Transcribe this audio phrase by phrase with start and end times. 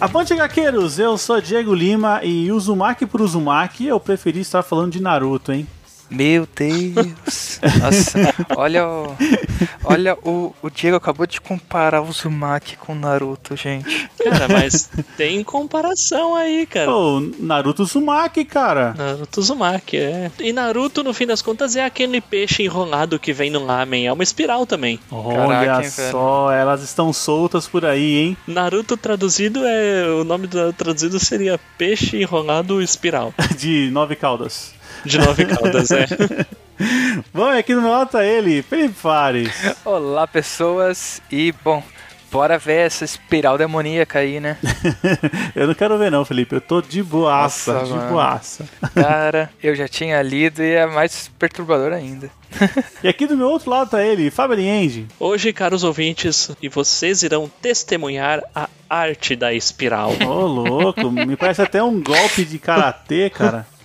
[0.00, 5.02] Avante HQueiros, eu sou Diego Lima e Uzumaki por Uzumaki eu preferi estar falando de
[5.02, 5.66] Naruto, hein?
[6.10, 7.60] Meu Deus!
[7.80, 8.18] Nossa,
[8.56, 9.16] olha, o,
[9.84, 14.10] olha o, o Diego acabou de comparar o Uzumaki com o Naruto, gente.
[14.22, 16.86] Cara, mas tem comparação aí, cara.
[16.86, 18.94] Pô, Naruto Uzumaki, cara.
[18.96, 20.30] Naruto Uzumaki, é.
[20.40, 24.06] E Naruto, no fim das contas, é aquele peixe enrolado que vem no lamen.
[24.06, 24.98] É uma espiral também.
[25.10, 28.36] Olha Caraca, só, elas estão soltas por aí, hein?
[28.46, 30.06] Naruto traduzido é.
[30.10, 33.32] O nome do traduzido seria peixe enrolado espiral.
[33.56, 34.79] De nove caudas.
[35.04, 36.06] De nove caudas, é.
[37.32, 39.52] Bom, aqui no meu lado tá ele, Felipe Fares.
[39.84, 41.82] Olá, pessoas, e bom,
[42.32, 44.56] bora ver essa espiral demoníaca aí, né?
[45.54, 46.54] eu não quero ver não, Felipe.
[46.54, 48.10] Eu tô de boaça, Nossa, de mano.
[48.10, 48.64] boaça.
[48.94, 52.30] Cara, eu já tinha lido e é mais perturbador ainda.
[53.02, 55.06] E aqui do meu outro lado tá ele, Fábio Enge.
[55.18, 60.12] Hoje, caros ouvintes, e vocês irão testemunhar a arte da espiral.
[60.26, 63.66] Ô, louco, me parece até um golpe de karatê, cara.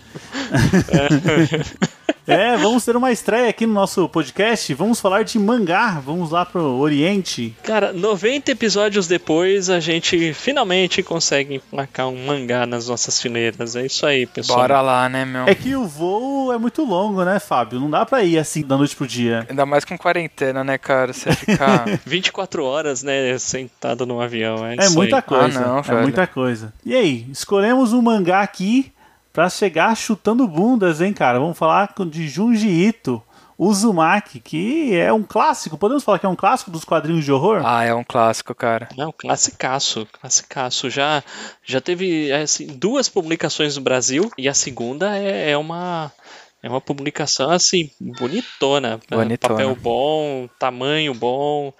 [2.27, 4.73] É, vamos ter uma estreia aqui no nosso podcast.
[4.73, 6.02] Vamos falar de mangá.
[6.03, 7.55] Vamos lá pro Oriente.
[7.63, 13.75] Cara, 90 episódios depois, a gente finalmente consegue emplacar um mangá nas nossas fileiras.
[13.75, 14.58] É isso aí, pessoal.
[14.59, 15.43] Bora lá, né, meu?
[15.45, 17.80] É que o voo é muito longo, né, Fábio?
[17.80, 19.45] Não dá pra ir assim da noite pro dia.
[19.47, 21.14] Ainda mais com quarentena, né, cara?
[21.14, 21.86] Você ficar.
[22.08, 24.65] 24 horas, né, sentado num avião.
[24.65, 25.21] É, É isso muita aí.
[25.21, 25.59] coisa.
[25.59, 26.02] Ah, não, é velho.
[26.02, 26.73] muita coisa.
[26.83, 28.92] E aí, escolhemos um mangá aqui
[29.36, 31.40] pra chegar chutando bundas, hein, cara?
[31.40, 33.22] Vamos falar com- de Junji Ito,
[33.58, 35.78] Uzumaki, que é um clássico.
[35.78, 37.62] Podemos falar que é um clássico dos quadrinhos de horror?
[37.66, 38.88] ah, é um clássico, cara.
[38.98, 40.90] Não, classicaço, classicaço.
[40.90, 41.22] Já,
[41.64, 46.12] já teve assim, duas publicações no Brasil e a segunda é, é uma
[46.64, 49.17] é uma publicação assim bonitona, né?
[49.17, 49.54] Bonitona.
[49.56, 51.72] papel bom, tamanho bom,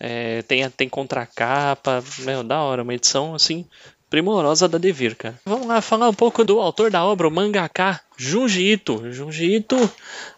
[0.00, 3.64] é, tem tem contracapa, meu, da hora, uma edição assim
[4.12, 5.40] primorosa da Devir, cara.
[5.46, 9.10] Vamos lá falar um pouco do autor da obra, o mangaka Junji Ito.
[9.10, 9.90] Junji Ito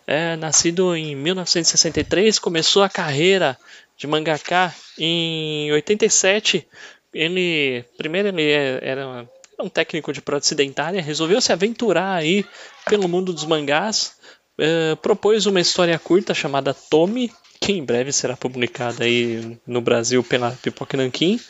[0.06, 3.58] é nascido em 1963, começou a carreira
[3.98, 6.64] de mangaka em 87.
[7.12, 12.46] Ele primeiro ele é- era um técnico de prótese dentária, resolveu se aventurar aí
[12.88, 14.12] pelo mundo dos mangás,
[14.56, 17.28] eh, propôs uma história curta chamada Tommy,
[17.60, 21.40] que em breve será publicada aí no Brasil pela Pipoca Nankin.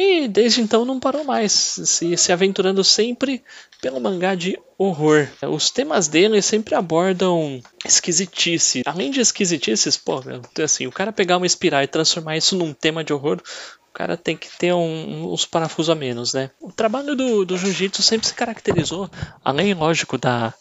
[0.00, 3.42] E desde então não parou mais, se, se aventurando sempre
[3.82, 5.26] pelo mangá de horror.
[5.52, 8.82] Os temas dele sempre abordam esquisitice.
[8.86, 10.22] Além de esquisitices, pô,
[10.62, 13.42] assim, o cara pegar uma espiral e transformar isso num tema de horror,
[13.90, 16.52] o cara tem que ter um- uns parafusos a menos, né?
[16.60, 19.10] O trabalho do, do Jiu-Jitsu sempre se caracterizou,
[19.44, 20.54] além, lógico, da,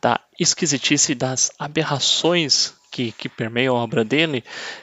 [0.00, 4.42] da esquisitice das aberrações que, que permeiam a obra dele,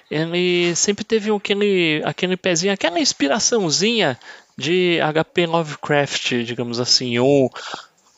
[0.09, 4.19] ele sempre teve aquele, aquele pezinho, aquela inspiraçãozinha
[4.55, 7.49] de HP Lovecraft, digamos assim, um,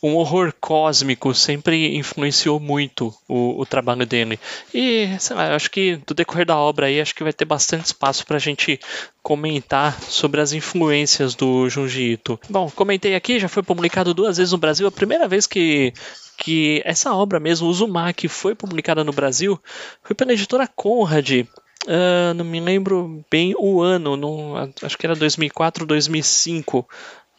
[0.06, 4.40] um horror cósmico sempre influenciou muito o, o trabalho dele.
[4.74, 7.86] E, sei lá, acho que do decorrer da obra aí, acho que vai ter bastante
[7.86, 8.80] espaço pra gente
[9.24, 12.40] comentar sobre as influências do Junji Ito.
[12.50, 14.88] Bom, comentei aqui, já foi publicado duas vezes no Brasil.
[14.88, 15.92] A primeira vez que,
[16.38, 19.60] que essa obra mesmo, Uzumaki, foi publicada no Brasil
[20.04, 21.48] foi pela editora Conrad.
[21.88, 26.88] Ah, não me lembro bem o ano, acho que era 2004, 2005,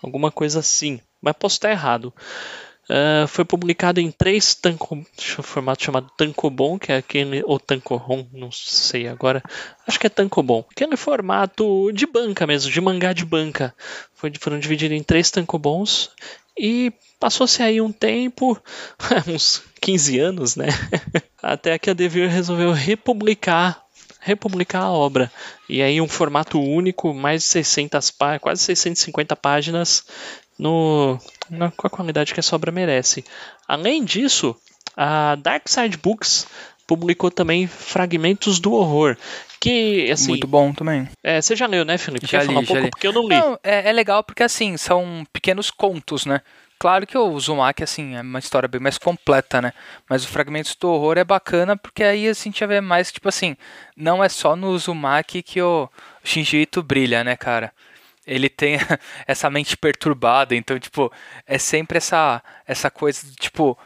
[0.02, 2.12] alguma coisa assim, mas posso estar errado.
[2.88, 5.04] Ah, foi publicado em três tanco,
[5.42, 9.42] formato chamado Tankobon, que é aquele, ou Tankohon, não sei agora,
[9.86, 13.74] acho que é Tankobon, aquele formato de banca mesmo, de mangá de banca.
[14.14, 16.10] Foi, foram divididos em três Tankobons
[16.56, 18.56] e passou-se aí um tempo,
[19.26, 20.68] uns 15 anos, né?
[21.42, 23.84] Até que a Devir resolveu republicar
[24.20, 25.30] republicar a obra.
[25.68, 30.04] E aí um formato único, mais de 600 páginas, quase 650 páginas
[30.58, 31.18] no,
[31.50, 33.24] na, com a qualidade que essa obra merece.
[33.66, 34.56] Além disso,
[34.96, 36.46] a Dark Side Books
[36.86, 39.16] publicou também Fragmentos do Horror,
[39.60, 41.08] que assim, Muito bom também.
[41.22, 42.26] é, você já leu, né, Felipe?
[42.26, 42.90] Já Quer falar li, um já pouco li.
[42.90, 43.34] porque eu não li.
[43.34, 46.40] Não, é, é legal porque assim, são pequenos contos, né?
[46.78, 49.72] Claro que o Uzumaki, assim, é uma história bem mais completa, né?
[50.08, 53.28] Mas o Fragmentos do Horror é bacana porque aí assim, a gente vê mais, tipo
[53.30, 53.56] assim,
[53.96, 55.88] não é só no Uzumaki que o
[56.22, 57.72] Shinji Ito brilha, né, cara?
[58.26, 58.78] Ele tem
[59.26, 61.12] essa mente perturbada, então, tipo,
[61.46, 63.78] é sempre essa, essa coisa, tipo,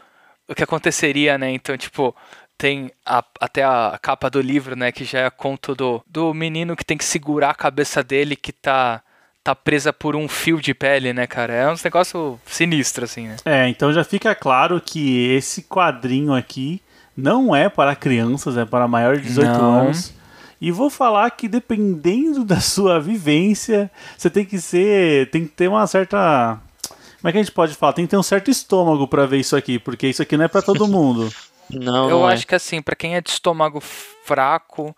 [0.47, 1.51] o que aconteceria, né?
[1.51, 2.15] Então, tipo,
[2.57, 6.75] tem a, até a capa do livro, né, que já é conto do, do menino
[6.75, 9.01] que tem que segurar a cabeça dele que tá
[9.43, 11.51] tá presa por um fio de pele, né, cara?
[11.51, 13.37] É um negócio sinistro, assim, né?
[13.43, 16.79] É, então já fica claro que esse quadrinho aqui
[17.17, 19.73] não é para crianças, é para maior de 18 Não.
[19.73, 20.13] anos.
[20.61, 25.29] E vou falar que dependendo da sua vivência, você tem que ser.
[25.31, 26.61] tem que ter uma certa.
[27.19, 27.93] Como é que a gente pode falar?
[27.93, 30.47] Tem que ter um certo estômago para ver isso aqui, porque isso aqui não é
[30.47, 31.29] para todo mundo.
[31.69, 32.33] Não, Eu não é.
[32.33, 34.95] acho que assim, pra quem é de estômago fraco,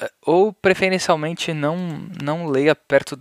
[0.00, 1.76] eh, ou preferencialmente não
[2.22, 3.18] não leia perto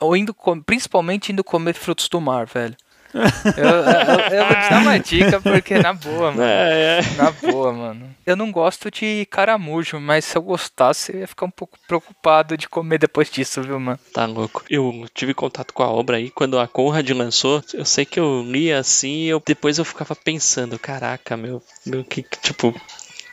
[0.00, 2.74] ou indo com- principalmente indo comer frutos do mar, velho.
[3.56, 6.42] Eu, eu- eu vou te dar uma dica porque na boa, mano.
[6.42, 7.16] É, é.
[7.16, 8.14] Na boa, mano.
[8.26, 12.56] Eu não gosto de caramujo, mas se eu gostasse, eu ia ficar um pouco preocupado
[12.56, 13.98] de comer depois disso, viu, mano?
[14.12, 14.64] Tá louco.
[14.68, 17.62] Eu tive contato com a obra aí quando a Conrad lançou.
[17.72, 22.02] Eu sei que eu li assim e eu, depois eu ficava pensando, caraca, meu, meu
[22.04, 22.74] que que, tipo.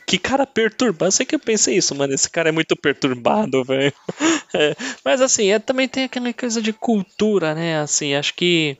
[0.06, 1.06] Que cara perturbado.
[1.06, 2.12] Eu sei que eu pensei isso, mano.
[2.14, 3.92] Esse cara é muito perturbado, velho.
[4.56, 7.80] É, mas assim, é, também tem aquela coisa de cultura, né?
[7.80, 8.78] Assim, acho que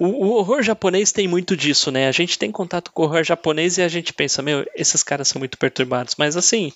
[0.00, 2.08] o, o horror japonês tem muito disso, né?
[2.08, 5.28] A gente tem contato com o horror japonês e a gente pensa, meu, esses caras
[5.28, 6.16] são muito perturbados.
[6.18, 6.72] Mas assim,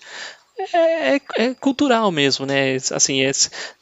[0.58, 2.76] é, é- é cultural mesmo, né?
[2.92, 3.20] Assim,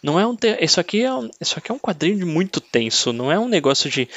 [0.02, 2.60] não é um te- isso aqui é um, isso aqui é um quadrinho de muito
[2.60, 4.08] tenso, não é um negócio de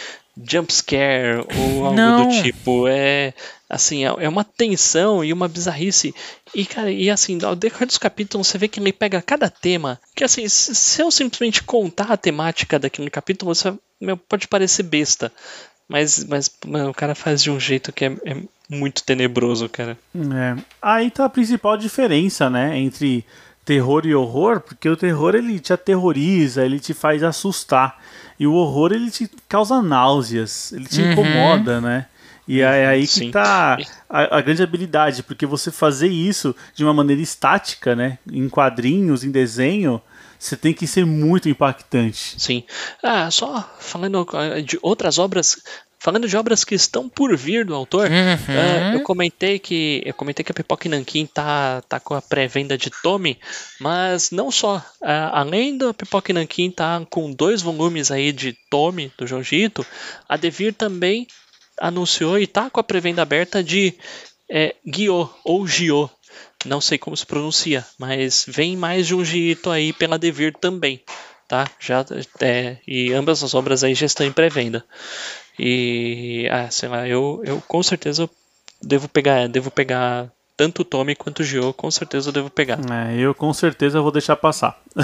[0.47, 2.27] jump scare ou algo Não.
[2.27, 3.33] do tipo, é
[3.69, 6.13] assim, é é uma tensão e uma bizarrice.
[6.53, 9.99] E cara, e assim, ao decorrer dos capítulos você vê que ele pega cada tema,
[10.15, 14.83] que assim, se, se eu simplesmente contar a temática daquele capítulo, você meu, pode parecer
[14.83, 15.31] besta.
[15.87, 18.37] Mas, mas mano, o cara faz de um jeito que é, é
[18.69, 19.97] muito tenebroso, cara.
[20.15, 20.61] É.
[20.79, 23.25] Aí tá a principal diferença, né, entre
[23.69, 28.01] terror e horror, porque o terror ele te aterroriza, ele te faz assustar,
[28.39, 31.11] e o horror ele te causa náuseas, ele te Uhum.
[31.11, 32.07] incomoda, né?
[32.47, 33.29] E é aí que Sim.
[33.29, 33.77] tá
[34.09, 39.23] a, a grande habilidade, porque você fazer isso de uma maneira estática, né, em quadrinhos,
[39.23, 40.01] em desenho,
[40.39, 42.41] você tem que ser muito impactante.
[42.41, 42.63] Sim.
[43.03, 45.61] Ah, só falando ah, de outras obras,
[45.99, 50.43] falando de obras que estão por vir do autor, ah, eu comentei que eu comentei
[50.43, 53.37] que a Pipoca Nankin tá tá com a pré-venda de Tome,
[53.79, 59.11] mas não só, Ah, além da Pipoca Nankin tá com dois volumes aí de Tome
[59.17, 59.85] do Jojito,
[60.27, 61.27] a Devir também
[61.79, 63.93] anunciou e tá com a pré-venda aberta de
[64.49, 66.09] é, Gyo ou Gio.
[66.65, 71.01] Não sei como se pronuncia, mas vem mais de um Gito aí pela Devir também,
[71.47, 71.65] tá?
[71.79, 72.05] Já
[72.41, 74.83] é, e ambas as obras aí já estão em pré-venda.
[75.59, 78.29] E ah, sei lá, eu, eu com certeza
[78.81, 82.79] devo pegar, devo pegar tanto o Tommy quanto o Gio, com certeza eu devo pegar.
[82.91, 84.77] É, eu com certeza vou deixar passar.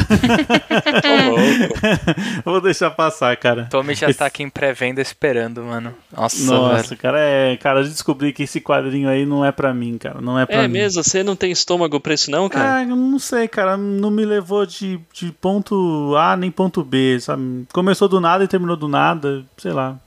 [1.30, 2.42] Louco.
[2.44, 3.66] vou deixar passar, cara.
[3.70, 5.94] Tommy já Esse- tá aqui em pré-venda esperando, mano.
[6.16, 6.98] Nossa, Nossa, velho.
[6.98, 7.58] cara, é.
[7.58, 10.20] Cara, eu descobri que esse quadrinho aí não é pra mim, cara.
[10.20, 10.74] Não é pra É mim.
[10.74, 12.76] mesmo, você não tem estômago pra isso não, cara?
[12.78, 13.78] Ah, eu não sei, cara.
[13.78, 17.66] Não me levou de, de ponto A nem ponto B, sabe?
[17.72, 19.98] Começou do nada e terminou do nada, sei lá.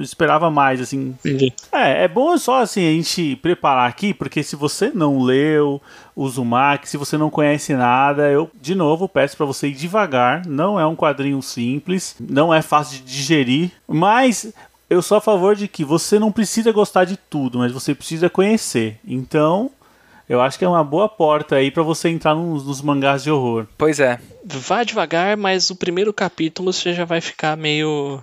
[0.00, 1.14] Eu esperava mais, assim.
[1.24, 1.52] Entendi.
[1.72, 5.80] É, é bom só assim a gente preparar aqui, porque se você não leu
[6.14, 10.46] o Zumak, se você não conhece nada, eu de novo peço pra você ir devagar.
[10.46, 14.52] Não é um quadrinho simples, não é fácil de digerir, mas
[14.88, 18.30] eu sou a favor de que você não precisa gostar de tudo, mas você precisa
[18.30, 18.98] conhecer.
[19.06, 19.70] Então,
[20.28, 23.30] eu acho que é uma boa porta aí pra você entrar nos, nos mangás de
[23.30, 23.66] horror.
[23.78, 24.18] Pois é.
[24.44, 28.22] Vá devagar, mas o primeiro capítulo você já vai ficar meio.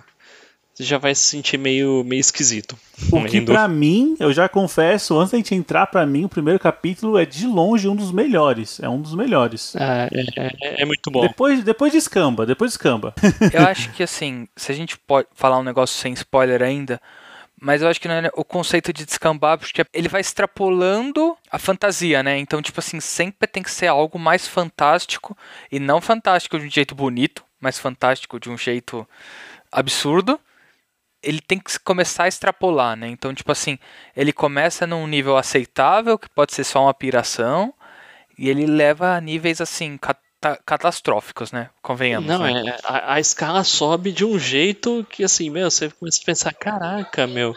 [0.74, 2.76] Você já vai se sentir meio, meio esquisito.
[3.12, 6.58] O que pra mim, eu já confesso, antes da gente entrar pra mim, o primeiro
[6.58, 9.76] capítulo é de longe um dos melhores, é um dos melhores.
[9.76, 11.20] Ah, é, é- é muito bom.
[11.20, 13.14] Depois, depois descamba, depois descamba.
[13.54, 17.00] Eu acho que assim, se a gente pode falar um negócio sem spoiler ainda,
[17.60, 21.58] mas eu acho que não é o conceito de descambar, porque ele vai extrapolando a
[21.58, 22.36] fantasia, né?
[22.36, 25.36] Então, tipo assim, sempre tem que ser algo mais fantástico
[25.70, 29.08] e não fantástico de um jeito bonito, mas fantástico de um jeito
[29.72, 30.38] absurdo.
[31.24, 33.08] Ele tem que começar a extrapolar, né?
[33.08, 33.78] Então, tipo assim,
[34.16, 37.72] ele começa num nível aceitável, que pode ser só uma piração,
[38.38, 41.70] e ele leva a níveis assim cata- catastróficos, né?
[41.80, 42.28] Convenhamos.
[42.28, 42.70] Não, né?
[42.70, 46.52] é, a, a escala sobe de um jeito que, assim, meu, você começa a pensar,
[46.52, 47.54] caraca, meu.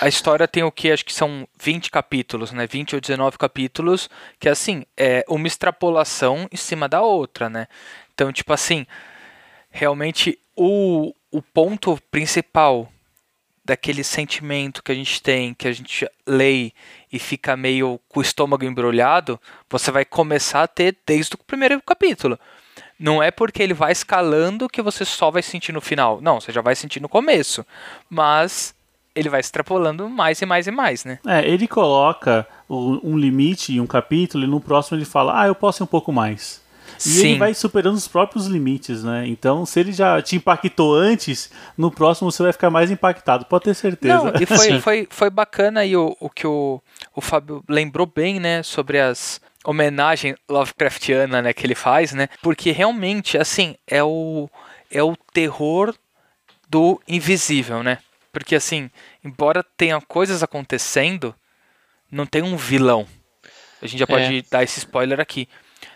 [0.00, 0.90] A história tem o que?
[0.90, 2.66] Acho que são 20 capítulos, né?
[2.66, 4.08] 20 ou 19 capítulos,
[4.38, 7.66] que assim, é uma extrapolação em cima da outra, né?
[8.12, 8.86] Então, tipo assim,
[9.70, 12.88] realmente o, o ponto principal
[13.64, 16.72] daquele sentimento que a gente tem, que a gente lê
[17.12, 19.40] e fica meio com o estômago embrulhado,
[19.70, 22.38] você vai começar a ter desde o primeiro capítulo.
[22.98, 26.20] Não é porque ele vai escalando que você só vai sentir no final.
[26.20, 27.66] Não, você já vai sentir no começo.
[28.08, 28.74] Mas
[29.14, 31.18] ele vai extrapolando mais e mais e mais, né?
[31.26, 35.54] É, ele coloca um limite em um capítulo e no próximo ele fala, ah, eu
[35.54, 36.63] posso ir um pouco mais.
[36.98, 37.26] E Sim.
[37.28, 39.26] ele vai superando os próprios limites, né?
[39.26, 43.64] Então, se ele já te impactou antes, no próximo você vai ficar mais impactado, pode
[43.64, 44.14] ter certeza.
[44.14, 46.80] Não, e foi, foi, foi bacana aí o, o que o,
[47.14, 48.62] o Fábio lembrou bem, né?
[48.62, 52.28] Sobre as homenagem Lovecraftiana, né, que ele faz, né?
[52.42, 54.48] Porque realmente, assim, é o
[54.90, 55.94] é o terror
[56.68, 57.98] do invisível, né?
[58.30, 58.90] Porque assim,
[59.24, 61.34] embora tenha coisas acontecendo,
[62.10, 63.06] não tem um vilão.
[63.80, 64.42] A gente já pode É.
[64.50, 65.48] dar esse spoiler aqui.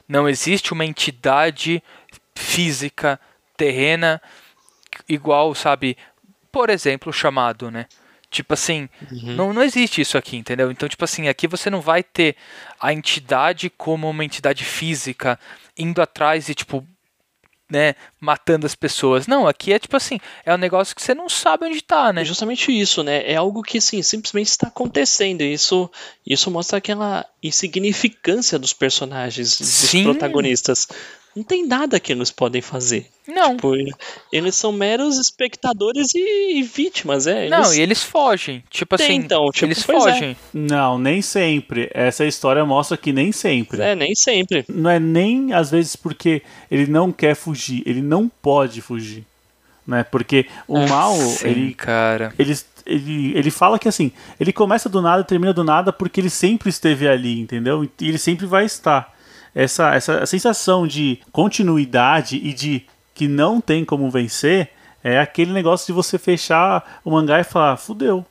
[0.08, 1.82] Não existe uma entidade
[2.34, 3.20] física
[3.56, 4.22] terrena
[5.08, 5.96] igual, sabe?
[6.50, 7.86] Por exemplo, chamado, né?
[8.30, 10.70] Tipo assim, não, não existe isso aqui, entendeu?
[10.70, 12.36] Então, tipo assim, aqui você não vai ter
[12.78, 15.38] a entidade como uma entidade física
[15.76, 16.86] indo atrás e, tipo,
[17.70, 19.26] né, matando as pessoas.
[19.26, 22.22] Não, aqui é tipo assim, é um negócio que você não sabe onde tá, né?
[22.22, 23.30] É justamente isso, né?
[23.30, 25.42] É algo que assim, simplesmente está acontecendo.
[25.42, 25.90] Isso,
[26.26, 30.04] isso mostra aquela insignificância dos personagens, dos Sim.
[30.04, 30.88] protagonistas.
[31.36, 33.06] Não tem nada que eles podem fazer.
[33.26, 33.54] Não.
[33.54, 33.74] Tipo,
[34.32, 37.48] eles são meros espectadores e, e vítimas, é.
[37.48, 38.64] Não, eles e eles fogem.
[38.70, 39.82] Tipo assim, Tentam, tipo, eles é.
[39.82, 40.36] fogem.
[40.52, 41.90] Não, nem sempre.
[41.92, 43.80] Essa história mostra que nem sempre.
[43.80, 44.64] É, nem sempre.
[44.68, 49.24] Não é nem às vezes porque ele não quer fugir, ele não pode fugir.
[49.86, 50.04] Né?
[50.04, 52.34] Porque o É, mal, Sim, ele, cara.
[52.38, 52.54] ele,
[52.84, 56.28] ele, ele fala que assim, ele começa do nada e termina do nada porque ele
[56.30, 57.84] sempre esteve ali, entendeu?
[57.84, 59.16] E ele sempre vai estar.
[59.54, 64.70] Essa, essa sensação de continuidade e de que não tem como vencer
[65.02, 68.24] é aquele negócio de você fechar o mangá e falar, fudeu.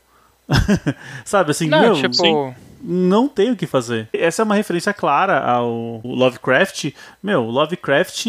[1.26, 2.54] Sabe assim, Não, meu, tipo, sim.
[2.82, 4.08] não tem o que fazer.
[4.14, 6.92] Essa é uma referência clara ao Lovecraft.
[7.22, 8.28] Meu, Lovecraft,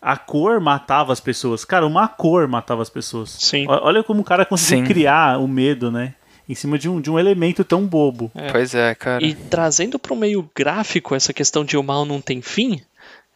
[0.00, 1.64] a cor matava as pessoas.
[1.64, 3.30] Cara, uma cor matava as pessoas.
[3.30, 3.66] Sim.
[3.68, 6.14] Olha como o cara conseguiu criar o medo, né?
[6.48, 8.30] Em cima de um, de um elemento tão bobo.
[8.50, 9.24] pois é, cara.
[9.24, 12.80] E trazendo para o meio gráfico essa questão de o mal não tem fim,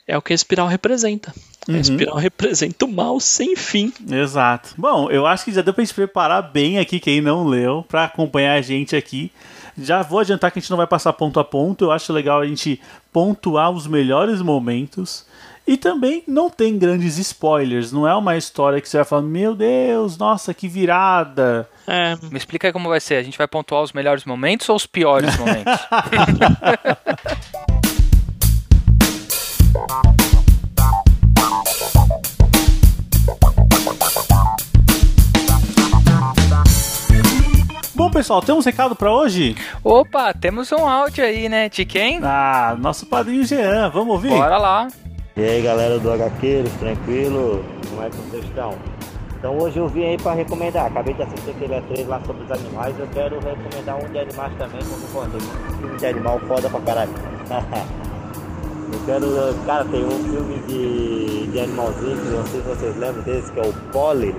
[0.06, 1.32] é o que a espiral representa.
[1.68, 1.76] Uhum.
[1.76, 3.92] A espiral representa o mal sem fim.
[4.10, 4.74] Exato.
[4.78, 8.04] Bom, eu acho que já deu pra gente preparar bem aqui, quem não leu, pra
[8.04, 9.32] acompanhar a gente aqui.
[9.78, 11.84] Já vou adiantar que a gente não vai passar ponto a ponto.
[11.84, 12.80] Eu acho legal a gente
[13.12, 15.26] pontuar os melhores momentos.
[15.66, 17.90] E também não tem grandes spoilers.
[17.92, 21.68] Não é uma história que você vai falar, meu Deus, nossa, que virada.
[21.86, 23.16] É, Me explica aí como vai ser.
[23.16, 25.72] A gente vai pontuar os melhores momentos ou os piores momentos?
[37.94, 39.56] Bom, pessoal, temos um recado pra hoje?
[39.82, 41.68] Opa, temos um áudio aí, né?
[41.68, 42.20] De quem?
[42.22, 43.88] Ah, nosso padrinho Jean.
[43.90, 44.28] Vamos ouvir?
[44.28, 44.88] Bora lá.
[45.36, 47.64] E aí galera do HQs, tranquilo?
[47.88, 48.74] Como é que vocês estão?
[49.46, 52.50] Então hoje eu vim aí pra recomendar, acabei de assistir aquele E3 lá sobre os
[52.50, 56.68] animais, eu quero recomendar um de animais também, como tem um filme de animal foda
[56.68, 57.12] pra caralho.
[58.92, 63.22] eu quero, cara, tem um filme de, de animalzinho, que não sei se vocês lembram
[63.22, 64.34] desse, que é o Polly,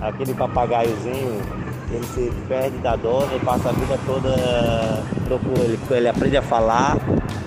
[0.00, 1.42] aquele papagaiozinho,
[1.94, 5.02] ele se perde da dona e passa a vida toda
[5.38, 6.96] procura, ele, ele aprende a falar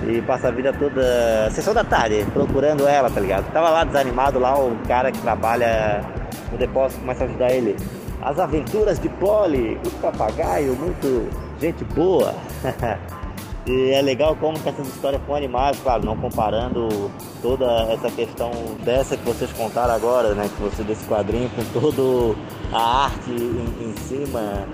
[0.07, 3.51] e passa a vida toda, sessão da tarde, procurando ela, tá ligado?
[3.51, 6.03] Tava lá desanimado lá, o cara que trabalha
[6.51, 7.75] no depósito começa a ajudar ele.
[8.21, 12.33] As aventuras de Polly, o papagaio, muito gente boa.
[13.67, 17.09] E é legal como que essas histórias com animais, claro, não comparando
[17.41, 18.51] toda essa questão
[18.83, 20.47] dessa que vocês contaram agora, né?
[20.55, 22.37] Que você desse quadrinho com toda
[22.71, 24.67] a arte em, em cima,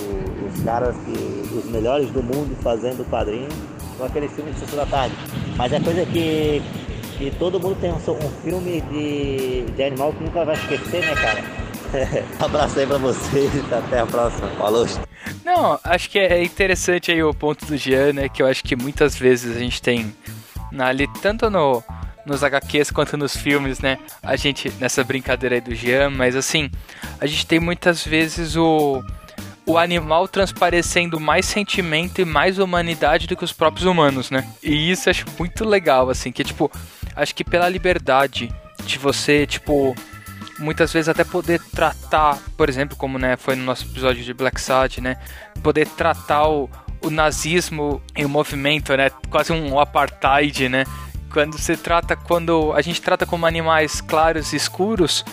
[0.00, 1.56] o- os caras que.
[1.58, 3.48] os melhores do mundo fazendo quadrinho,
[3.98, 5.14] com aquele filme de Sessão da Tarde.
[5.56, 6.62] Mas é coisa que,
[7.18, 11.14] que todo mundo tem um, um filme de, de animal que nunca vai esquecer, né,
[11.16, 11.67] cara?
[12.38, 14.48] Abraço aí pra vocês, até a próxima.
[14.50, 14.86] Falou!
[15.44, 18.28] Não, acho que é interessante aí o ponto do Jean, né?
[18.28, 20.14] Que eu acho que muitas vezes a gente tem
[20.78, 21.82] ali, tanto no,
[22.26, 23.98] nos HQs quanto nos filmes, né?
[24.22, 26.70] A gente, nessa brincadeira aí do Jean, mas assim,
[27.20, 29.02] a gente tem muitas vezes o,
[29.66, 34.46] o animal transparecendo mais sentimento e mais humanidade do que os próprios humanos, né?
[34.62, 36.70] E isso eu acho muito legal, assim, que tipo,
[37.16, 38.52] acho que pela liberdade
[38.84, 39.94] de você, tipo,
[40.58, 44.60] muitas vezes até poder tratar, por exemplo, como né, foi no nosso episódio de Black
[44.60, 45.16] Sad, né,
[45.62, 46.68] poder tratar o,
[47.02, 50.84] o nazismo em um movimento, né, quase um apartheid, né,
[51.32, 55.24] quando se trata, quando a gente trata como animais claros e escuros,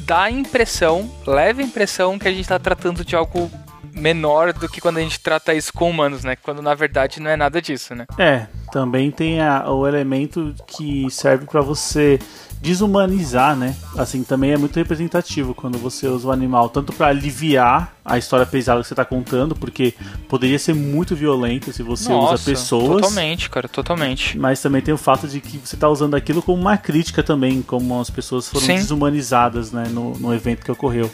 [0.00, 3.50] dá a impressão, leve a impressão que a gente tá tratando de algo
[3.92, 6.36] menor do que quando a gente trata isso com humanos, né?
[6.36, 8.06] Quando na verdade não é nada disso, né?
[8.16, 12.18] É, também tem a, o elemento que serve para você
[12.60, 13.74] desumanizar, né?
[13.96, 18.44] Assim, também é muito representativo quando você usa o animal, tanto para aliviar a história
[18.46, 19.94] pesada que você tá contando, porque
[20.28, 23.02] poderia ser muito violento se você Nossa, usa pessoas.
[23.02, 24.38] Totalmente, cara, totalmente.
[24.38, 27.62] Mas também tem o fato de que você tá usando aquilo como uma crítica também,
[27.62, 28.74] como as pessoas foram Sim.
[28.76, 31.10] desumanizadas, né, no, no evento que ocorreu.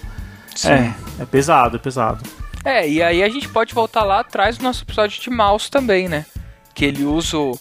[0.54, 0.68] Sim.
[0.68, 2.22] É, é pesado, é pesado.
[2.64, 6.08] É, e aí a gente pode voltar lá atrás do nosso episódio de Mouse também,
[6.08, 6.24] né?
[6.74, 7.58] Que ele usa o-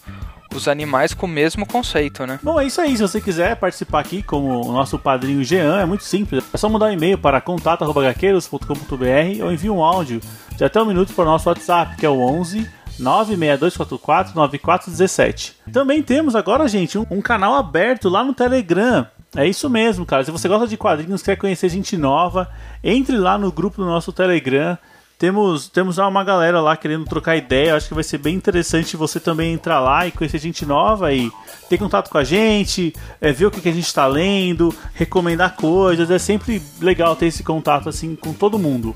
[0.57, 2.39] os animais com o mesmo conceito, né?
[2.41, 2.95] Bom, é isso aí.
[2.95, 6.43] Se você quiser participar aqui como o nosso padrinho Jean, é muito simples.
[6.53, 10.21] É só mandar um e-mail para contato.gaqueiros.com.br ou envia um áudio
[10.55, 12.69] de até um minuto para o nosso WhatsApp, que é o 11
[12.99, 15.55] 96244 9417.
[15.71, 19.07] Também temos agora, gente, um, um canal aberto lá no Telegram.
[19.35, 20.23] É isso mesmo, cara.
[20.23, 22.49] Se você gosta de quadrinhos, quer conhecer gente nova,
[22.83, 24.77] entre lá no grupo do nosso Telegram.
[25.17, 27.75] Temos, temos uma galera lá querendo trocar ideia.
[27.75, 31.31] Acho que vai ser bem interessante você também entrar lá e conhecer gente nova e
[31.69, 35.55] ter contato com a gente, é, ver o que, que a gente está lendo, recomendar
[35.55, 36.11] coisas.
[36.11, 38.93] É sempre legal ter esse contato assim com todo mundo.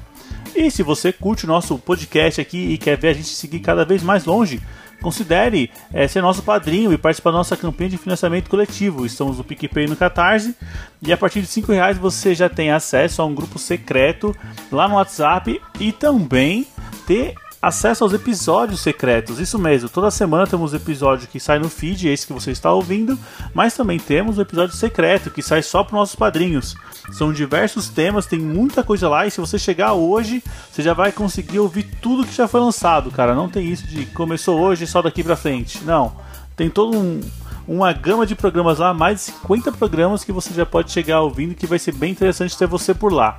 [0.55, 3.85] E se você curte o nosso podcast aqui e quer ver a gente seguir cada
[3.85, 4.59] vez mais longe,
[5.01, 9.05] considere eh, ser nosso padrinho e participar da nossa campanha de financiamento coletivo.
[9.05, 10.55] Estamos no PicPay e no Catarse.
[11.01, 14.35] E a partir de 5 reais você já tem acesso a um grupo secreto
[14.71, 16.67] lá no WhatsApp e também
[17.05, 19.39] ter acesso aos episódios secretos.
[19.39, 23.17] Isso mesmo, toda semana temos episódio que sai no feed, esse que você está ouvindo,
[23.53, 26.75] mas também temos um episódio secreto que sai só para nossos padrinhos.
[27.11, 31.11] São diversos temas, tem muita coisa lá e se você chegar hoje, você já vai
[31.11, 33.33] conseguir ouvir tudo que já foi lançado, cara.
[33.33, 35.83] Não tem isso de começou hoje só daqui pra frente.
[35.83, 36.15] Não.
[36.55, 37.21] Tem todo um
[37.67, 41.53] uma gama de programas lá, mais de 50 programas que você já pode chegar ouvindo
[41.53, 43.37] que vai ser bem interessante ter você por lá.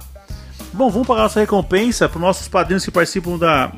[0.73, 3.73] Bom, vamos pagar nossa recompensa para os nossos padrinhos que participam da,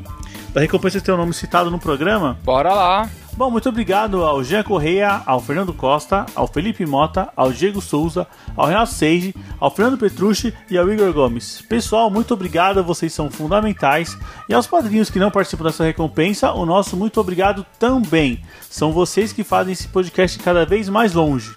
[0.53, 2.38] da recompensa que tem o nome citado no programa.
[2.45, 3.11] Bora lá.
[3.37, 8.27] Bom, muito obrigado ao Jean Correia, ao Fernando Costa, ao Felipe Mota, ao Diego Souza,
[8.57, 11.62] ao Renato Seiji, ao Fernando Petrucci e ao Igor Gomes.
[11.62, 14.19] Pessoal, muito obrigado, vocês são fundamentais.
[14.49, 18.43] E aos padrinhos que não participam dessa recompensa, o nosso muito obrigado também.
[18.69, 21.55] São vocês que fazem esse podcast cada vez mais longe.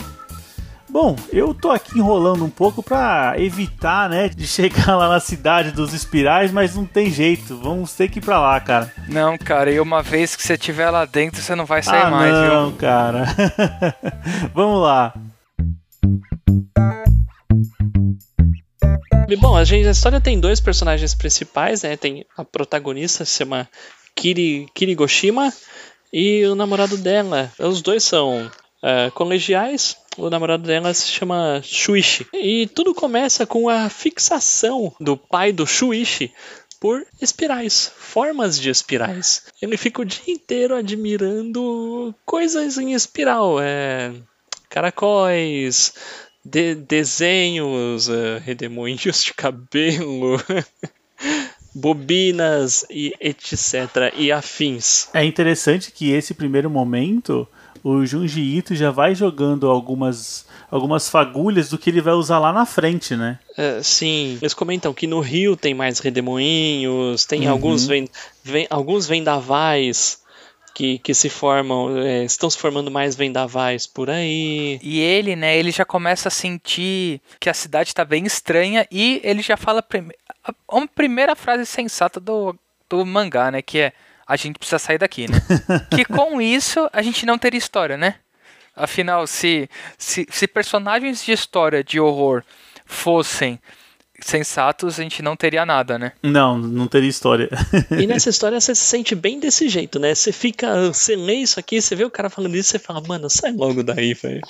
[0.94, 5.72] Bom, eu tô aqui enrolando um pouco pra evitar, né, de chegar lá na cidade
[5.72, 7.58] dos espirais, mas não tem jeito.
[7.58, 8.94] Vamos ter que ir pra lá, cara.
[9.08, 12.12] Não, cara, e uma vez que você estiver lá dentro, você não vai sair ah,
[12.12, 12.78] mais, não, viu?
[12.78, 13.26] cara.
[14.54, 15.16] Vamos lá.
[19.40, 21.98] Bom, a, gente, a história tem dois personagens principais, né?
[21.98, 23.68] Tem a protagonista, se chama
[24.16, 25.52] Kiri, Kirigoshima,
[26.14, 27.52] e o namorado dela.
[27.58, 28.48] Os dois são
[28.84, 29.98] eh, colegiais.
[30.18, 32.28] O namorado dela se chama Shuichi.
[32.34, 36.32] E tudo começa com a fixação do pai do Shuichi
[36.80, 39.44] por espirais, formas de espirais.
[39.62, 44.12] Ele fica o dia inteiro admirando coisas em espiral, é,
[44.70, 45.94] caracóis,
[46.44, 50.38] de- desenhos, eh, redemoinhos de cabelo,
[51.74, 54.14] bobinas e etc.
[54.16, 55.08] e afins.
[55.14, 57.48] É interessante que esse primeiro momento
[57.84, 62.52] o Junji Ito já vai jogando algumas algumas fagulhas do que ele vai usar lá
[62.52, 63.38] na frente, né?
[63.56, 67.52] É, sim, eles comentam que no Rio tem mais redemoinhos, tem Uhum.
[67.52, 68.08] alguns, ven,
[68.44, 70.22] ven- alguns vendavais
[70.74, 74.80] que, que se formam, é, estão se formando mais vendavais por aí.
[74.82, 79.22] E ele, né, ele já começa a sentir que a cidade tá bem estranha e
[79.24, 82.56] ele já fala prime- a, uma primeira frase sensata do,
[82.90, 83.94] do mangá, né, que é
[84.28, 85.38] a gente precisa sair daqui, né?
[85.94, 88.16] que com isso a gente não teria história, né?
[88.76, 92.44] Afinal, se, se, se personagens de história de horror
[92.86, 93.60] fossem
[94.20, 96.14] sensatos, a gente não teria nada, né?
[96.24, 97.50] Não, não teria história.
[97.92, 100.16] E nessa história você se sente bem desse jeito, né?
[100.16, 103.30] Você fica, você lê isso aqui, você vê o cara falando isso, você fala, mano,
[103.30, 104.42] sai logo daí, velho.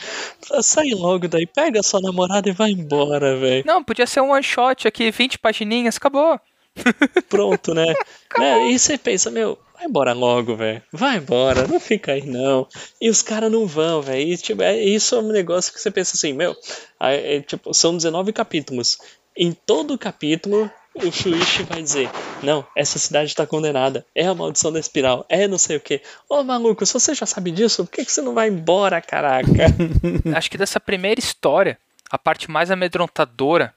[0.62, 3.64] Sai logo daí, pega a sua namorada e vai embora, velho.
[3.66, 6.40] Não, podia ser um one shot aqui, 20 pagininhas, acabou.
[7.30, 7.94] Pronto, né?
[8.38, 8.72] né?
[8.72, 10.82] E você pensa, meu, vai embora logo, velho.
[10.92, 12.68] Vai embora, não fica aí não.
[13.00, 14.38] E os caras não vão, velho.
[14.38, 16.56] Tipo, é, isso é um negócio que você pensa assim, meu,
[17.00, 18.98] é, tipo, são 19 capítulos.
[19.36, 22.10] Em todo capítulo, o Shuichi vai dizer:
[22.44, 24.06] Não, essa cidade tá condenada.
[24.14, 25.26] É a maldição da espiral.
[25.28, 26.02] É não sei o que.
[26.30, 29.50] Ô maluco, se você já sabe disso, por que, que você não vai embora, caraca?
[30.38, 31.80] Acho que dessa primeira história,
[32.12, 33.74] a parte mais amedrontadora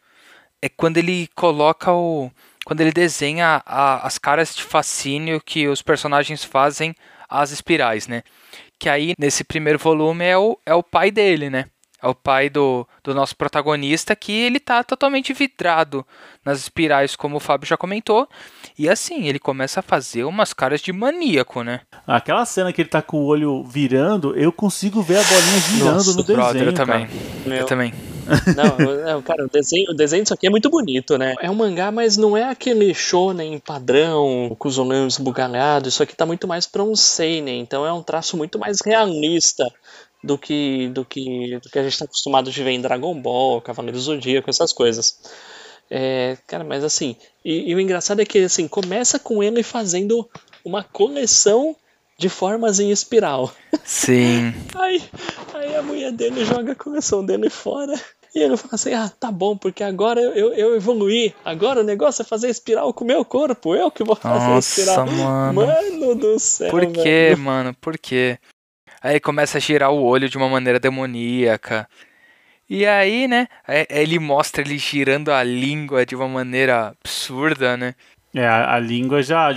[0.60, 2.30] é quando ele coloca o.
[2.66, 6.96] Quando ele desenha a- as caras de fascínio que os personagens fazem
[7.30, 8.24] às espirais, né?
[8.76, 11.66] Que aí, nesse primeiro volume, é o, é o pai dele, né?
[12.02, 16.04] É o pai do, do nosso protagonista que ele tá totalmente vidrado
[16.44, 18.28] nas espirais, como o Fábio já comentou.
[18.76, 21.82] E assim, ele começa a fazer umas caras de maníaco, né?
[22.04, 25.94] Aquela cena que ele tá com o olho virando, eu consigo ver a bolinha girando
[25.94, 26.36] Nossa, no desenho.
[26.38, 27.06] brother, eu também.
[27.06, 27.56] cara.
[27.56, 27.94] Eu também.
[28.56, 31.34] Não, não, cara, o desenho, o desenho disso aqui é muito bonito, né?
[31.40, 35.94] É um mangá, mas não é aquele shonen padrão, com os olhos esbugalhados.
[35.94, 39.66] Isso aqui tá muito mais pra um seinen, então é um traço muito mais realista
[40.22, 43.60] do que do que, do que a gente tá acostumado de ver em Dragon Ball,
[43.60, 45.18] Cavaleiro do Zodíaco, essas coisas.
[45.90, 50.28] É, cara, mas assim, e, e o engraçado é que assim, começa com ele fazendo
[50.64, 51.76] uma coleção
[52.18, 53.52] de formas em espiral.
[53.84, 54.54] Sim.
[54.74, 55.02] Aí,
[55.54, 57.94] aí a mulher dele joga a coleção dele fora.
[58.36, 61.34] E ele fala assim: Ah, tá bom, porque agora eu, eu, eu evoluí.
[61.42, 63.74] Agora o negócio é fazer espiral com o meu corpo.
[63.74, 65.06] Eu que vou fazer Nossa, espiral.
[65.06, 65.66] mano.
[65.66, 66.70] Mano do céu.
[66.70, 67.02] Por velho.
[67.02, 67.74] quê, mano?
[67.80, 68.38] Por quê?
[69.00, 71.88] Aí começa a girar o olho de uma maneira demoníaca.
[72.68, 73.48] E aí, né?
[73.66, 77.94] aí Ele mostra ele girando a língua de uma maneira absurda, né?
[78.34, 79.50] É, a, a língua já,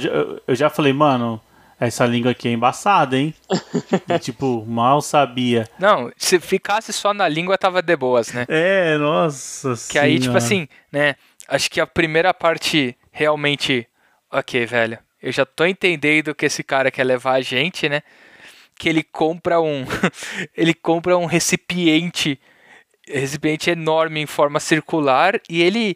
[0.48, 1.42] Eu já falei, mano,
[1.80, 3.34] essa língua aqui é embaçada, hein?
[4.10, 5.68] E, tipo, mal sabia.
[5.80, 8.46] Não, se ficasse só na língua tava de boas, né?
[8.50, 10.38] É, nossa Que aí, tipo senhora.
[10.40, 11.16] assim, né?
[11.48, 13.88] Acho que a primeira parte realmente.
[14.32, 15.00] Ok, velho.
[15.22, 18.02] Eu já tô entendendo que esse cara quer levar a gente, né?
[18.78, 19.86] Que ele compra um.
[20.56, 22.40] ele compra um recipiente.
[23.08, 25.40] Recipiente enorme em forma circular.
[25.50, 25.96] E ele.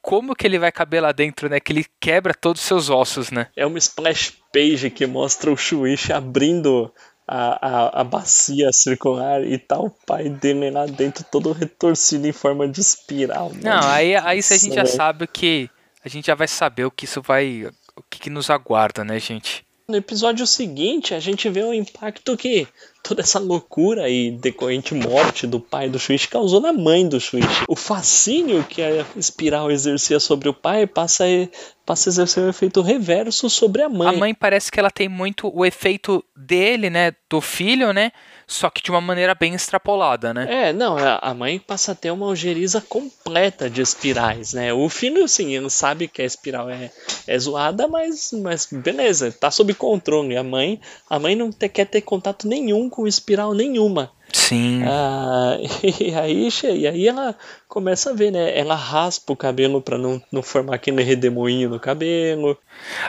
[0.00, 1.60] Como que ele vai caber lá dentro, né?
[1.60, 3.48] Que ele quebra todos os seus ossos, né?
[3.56, 6.92] É uma splash page que mostra o Shuichi abrindo
[7.26, 12.32] a, a, a bacia circular e tá o pai dele lá dentro todo retorcido em
[12.32, 13.48] forma de espiral.
[13.48, 13.62] mano.
[13.62, 15.70] Não, aí, aí se a gente já Nossa, sabe que.
[16.04, 17.64] A gente já vai saber o que isso vai.
[17.96, 19.64] O que, que nos aguarda, né, gente?
[19.92, 22.66] No episódio seguinte, a gente vê o impacto que
[23.02, 27.64] toda essa loucura e decorrente morte do pai do Shuichi causou na mãe do Shuichi.
[27.68, 31.48] O fascínio que a espiral exercia sobre o pai passa a,
[31.84, 34.08] passa a exercer um efeito reverso sobre a mãe.
[34.08, 37.12] A mãe parece que ela tem muito o efeito dele, né?
[37.28, 38.12] Do filho, né?
[38.52, 40.68] Só que de uma maneira bem extrapolada, né?
[40.68, 44.72] É, não, a a mãe passa a ter uma ojeriza completa de espirais, né?
[44.72, 46.90] O filho, sim, ele sabe que a espiral é,
[47.26, 50.36] é zoada, mas, mas beleza, tá sob controle.
[50.36, 54.10] A mãe, a mãe não te- quer ter contato nenhum com espiral nenhuma.
[54.32, 54.82] Sim.
[54.84, 55.56] Ah,
[56.00, 57.36] e aí, e aí ela
[57.68, 58.58] começa a ver, né?
[58.58, 62.58] Ela raspa o cabelo pra não, não formar aquele redemoinho no cabelo,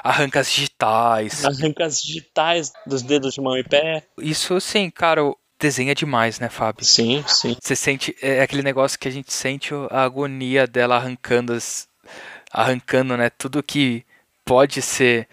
[0.04, 1.46] Arranca as digitais.
[1.46, 4.04] arranca as digitais dos dedos de mão e pé.
[4.20, 5.22] Isso, sim, cara,
[5.60, 6.86] desenha demais, né, Fábio?
[6.86, 7.56] Sim, sim.
[7.62, 8.16] Você sente.
[8.22, 11.88] É aquele negócio que a gente sente a agonia dela arrancando as.
[12.52, 13.30] Arrancando, né?
[13.30, 14.06] Tudo que
[14.46, 15.28] pode ser.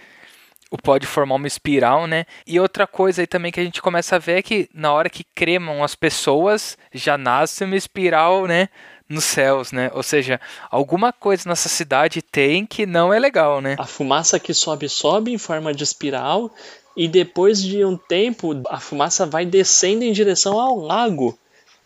[0.71, 2.25] O pode formar uma espiral, né?
[2.47, 5.11] E outra coisa aí também que a gente começa a ver é que na hora
[5.11, 8.69] que cremam as pessoas, já nasce uma espiral, né?
[9.09, 9.91] Nos céus, né?
[9.93, 13.75] Ou seja, alguma coisa nessa cidade tem que não é legal, né?
[13.79, 16.53] A fumaça que sobe, sobe em forma de espiral,
[16.97, 21.37] e depois de um tempo, a fumaça vai descendo em direção ao lago,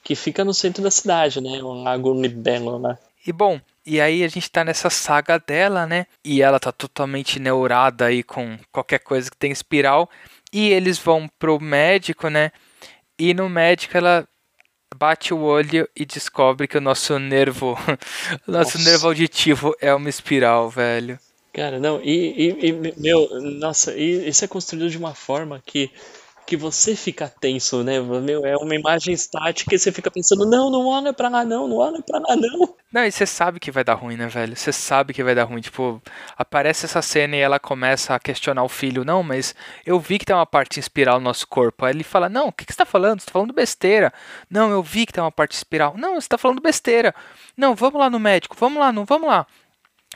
[0.02, 1.62] que fica no centro da cidade, né?
[1.62, 2.98] O lago Libelo lá.
[3.26, 6.06] E bom, e aí a gente tá nessa saga dela, né?
[6.24, 10.08] E ela tá totalmente neurada aí com qualquer coisa que tem espiral.
[10.52, 12.50] E eles vão pro médico, né?
[13.18, 14.26] E no médico ela
[14.96, 17.76] bate o olho e descobre que o nosso nervo, o
[18.50, 18.90] nosso Nossa.
[18.90, 21.18] nervo auditivo é uma espiral, velho.
[21.52, 25.90] Cara, não, e, e- e, meu, nossa, e isso é construído de uma forma que,
[26.46, 28.00] que você fica tenso, né?
[28.00, 31.66] Meu, é uma imagem estática e você fica pensando, não, não olha pra lá não,
[31.66, 32.74] não olha pra lá não.
[32.92, 34.54] Não, e você sabe que vai dar ruim, né, velho?
[34.54, 35.60] Você sabe que vai dar ruim.
[35.60, 36.00] Tipo,
[36.36, 39.04] aparece essa cena e ela começa a questionar o filho.
[39.04, 39.54] Não, mas
[39.84, 41.84] eu vi que tem uma parte espiral no nosso corpo.
[41.84, 43.20] Aí ele fala: Não, o que, que você tá falando?
[43.20, 44.12] Você tá falando besteira.
[44.48, 45.94] Não, eu vi que tem uma parte espiral.
[45.96, 47.12] Não, você tá falando besteira.
[47.56, 48.56] Não, vamos lá no médico.
[48.58, 49.44] Vamos lá, não, vamos lá.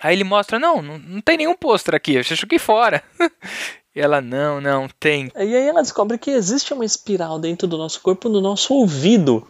[0.00, 2.14] Aí ele mostra: Não, não, não tem nenhum pôster aqui.
[2.14, 3.02] Eu joguei fora.
[4.00, 5.30] ela: Não, não, tem.
[5.36, 9.46] E aí ela descobre que existe uma espiral dentro do nosso corpo, no nosso ouvido.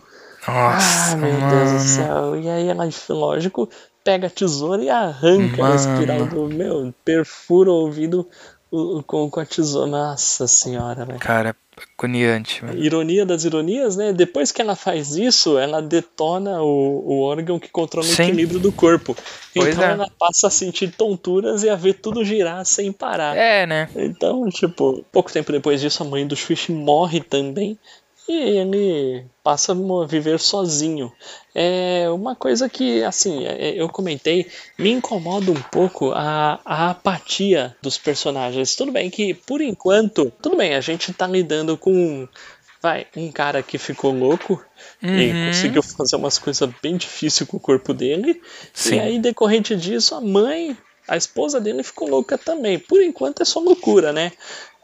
[0.47, 1.73] Nossa, ah, meu Deus mano.
[1.75, 2.37] do céu.
[2.41, 3.69] E aí ela, lógico,
[4.03, 5.75] pega a tesoura e arranca a Mano.
[5.75, 8.27] espiral do meu, perfura o ouvido
[8.71, 9.91] com, com a tesoura.
[9.91, 11.19] Nossa senhora, velho.
[11.19, 11.57] Cara,
[11.97, 12.79] agoniante, velho.
[12.83, 14.13] Ironia das ironias, né?
[14.13, 18.25] Depois que ela faz isso, ela detona o, o órgão que controla o Sim.
[18.25, 19.17] equilíbrio do corpo.
[19.55, 19.93] Pois então é.
[19.93, 23.37] ela passa a sentir tonturas e a ver tudo girar sem parar.
[23.37, 23.89] É, né?
[23.97, 27.79] Então, tipo, pouco tempo depois disso, a mãe do Swish morre também.
[28.29, 31.11] E ele passa a viver sozinho.
[31.55, 34.47] É uma coisa que, assim, é- eu comentei,
[34.79, 38.75] me incomoda um pouco a, a apatia dos personagens.
[38.77, 42.29] Tudo bem que, por enquanto, tudo bem, a gente tá lidando com,
[42.83, 44.62] vai, um cara que ficou louco
[45.03, 45.19] Uhum.
[45.19, 48.41] e conseguiu fazer umas coisas bem difíceis com o corpo dele.
[48.75, 48.97] Sim.
[48.97, 50.77] E aí, decorrente disso, a mãe,
[51.09, 52.79] a esposa dele ficou louca também.
[52.79, 54.33] Por enquanto é só loucura, né?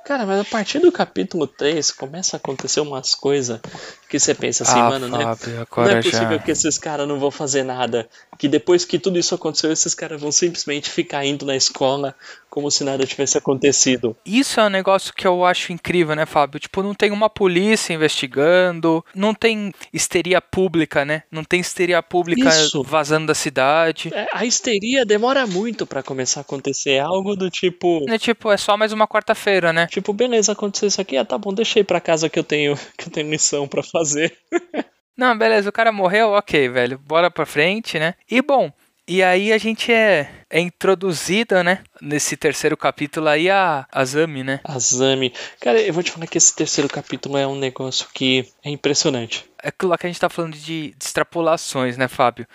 [0.04, 3.60] Cara, mas a partir do capítulo 3 começa a acontecer umas coisas
[4.08, 5.24] que você pensa assim, ah, mano, né?
[5.24, 6.38] Fábio, Não agora é possível já.
[6.38, 8.08] que esses caras não vão fazer nada.
[8.38, 12.14] Que depois que tudo isso aconteceu, esses caras vão simplesmente ficar indo na escola
[12.50, 14.16] como se nada tivesse acontecido.
[14.24, 16.60] Isso é um negócio que eu acho incrível, né, Fábio?
[16.60, 21.24] Tipo, não tem uma polícia investigando, não tem histeria pública, né?
[21.32, 22.82] Não tem histeria pública Isso.
[22.84, 24.12] vazando da cidade.
[24.14, 26.92] É, A histeria demora muito pra começar a acontecer.
[26.92, 28.04] É algo do tipo.
[28.08, 29.88] É tipo, é só mais uma quarta-feira, né?
[29.94, 31.16] Tipo, beleza, aconteceu isso aqui.
[31.16, 34.36] Ah, tá bom, ir pra casa que eu tenho, que eu tenho missão pra fazer.
[35.16, 36.98] Não, beleza, o cara morreu, ok, velho.
[36.98, 38.14] Bora pra frente, né?
[38.28, 38.72] E bom,
[39.06, 41.84] e aí a gente é, é introduzida, né?
[42.02, 44.58] Nesse terceiro capítulo aí a, a Zami, né?
[44.64, 45.32] Azami.
[45.60, 49.48] Cara, eu vou te falar que esse terceiro capítulo é um negócio que é impressionante.
[49.62, 52.48] É aquilo lá que a gente tá falando de, de extrapolações, né, Fábio?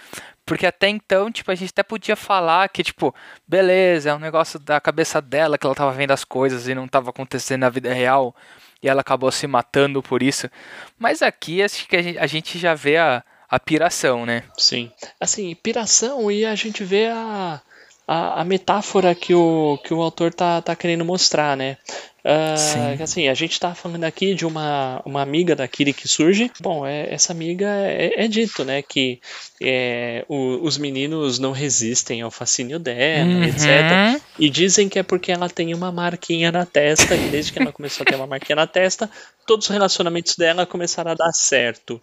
[0.50, 3.14] Porque até então, tipo, a gente até podia falar que, tipo,
[3.48, 6.88] beleza, é um negócio da cabeça dela, que ela tava vendo as coisas e não
[6.88, 8.36] tava acontecendo na vida real,
[8.82, 10.50] e ela acabou se matando por isso.
[10.98, 14.42] Mas aqui acho que a gente, já vê a, a piração, né?
[14.58, 14.92] Sim.
[15.22, 17.62] Assim, piração e a gente vê a,
[18.12, 21.78] a, a metáfora que o, que o autor tá, tá querendo mostrar, né?
[22.98, 26.52] Que assim, a gente tá falando aqui de uma, uma amiga da Kiri que surge.
[26.60, 29.20] Bom, é, essa amiga é, é dito, né, que
[29.62, 33.44] é, o- os meninos não resistem ao fascínio dela, Uhum.
[33.46, 34.20] etc.
[34.38, 37.72] E dizem que é porque ela tem uma marquinha na testa, e desde que ela
[37.72, 39.10] começou a ter uma marquinha na testa,
[39.48, 42.02] todos os relacionamentos dela começaram a dar certo.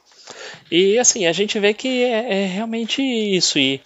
[0.71, 3.59] E assim, a gente vê que é, é realmente isso.
[3.59, 3.81] E,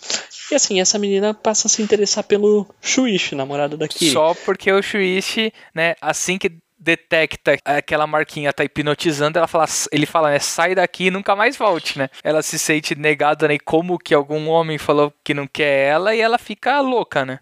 [0.50, 4.12] e assim, essa menina passa a se interessar pelo Shuichi, namorado da Kiri.
[4.12, 10.06] Só porque o Shuichi, né, assim que detecta aquela marquinha tá hipnotizando, ela fala, ele
[10.06, 12.08] fala, né, sai daqui e nunca mais volte, né?
[12.24, 16.20] Ela se sente negada, né, como que algum homem falou que não quer ela e
[16.20, 17.38] ela fica louca, né?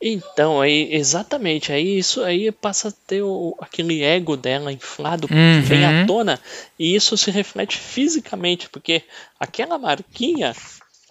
[0.00, 5.60] Então, aí, exatamente, aí isso aí passa a ter o- aquele ego dela inflado, Uhum.
[5.60, 6.38] vem à tona,
[6.78, 9.02] e isso se reflete fisicamente, porque
[9.40, 10.54] aquela marquinha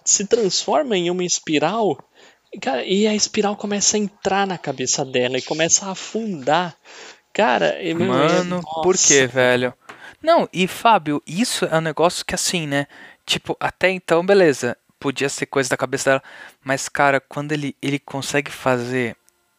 [0.08, 1.98] se transforma em uma espiral,
[2.52, 6.76] e, cara, e a espiral começa a entrar na cabeça dela e começa a afundar.
[7.32, 9.06] Cara, Mano, por nossa.
[9.06, 9.74] que, velho?
[10.22, 12.86] Não, e Fábio, isso é um negócio que assim, né?
[13.24, 16.22] Tipo, até então, beleza, podia ser coisa da cabeça dela,
[16.64, 19.14] mas cara, quando ele, ele consegue fazer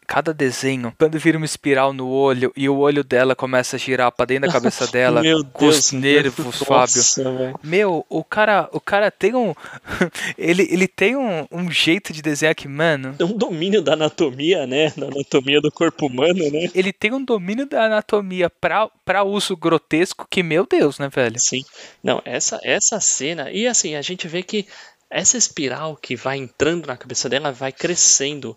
[0.09, 4.11] cada desenho, quando vira uma espiral no olho e o olho dela começa a girar
[4.11, 6.73] pra dentro da cabeça dela, Meu com os Deus, nervos, Fábio.
[6.73, 7.53] nossa.
[7.63, 9.53] Meu, o cara, o cara tem um.
[10.35, 13.15] ele, ele tem um, um jeito de desenhar que, mano.
[13.19, 14.91] É um domínio da anatomia, né?
[14.97, 16.71] Da anatomia do corpo humano, né?
[16.73, 21.39] Ele tem um domínio da anatomia pra, pra uso grotesco que, meu Deus, né, velho?
[21.39, 21.63] Sim.
[22.03, 23.51] Não, essa, essa cena.
[23.51, 24.65] E assim, a gente vê que
[25.11, 28.55] essa espiral que vai entrando na cabeça dela vai crescendo.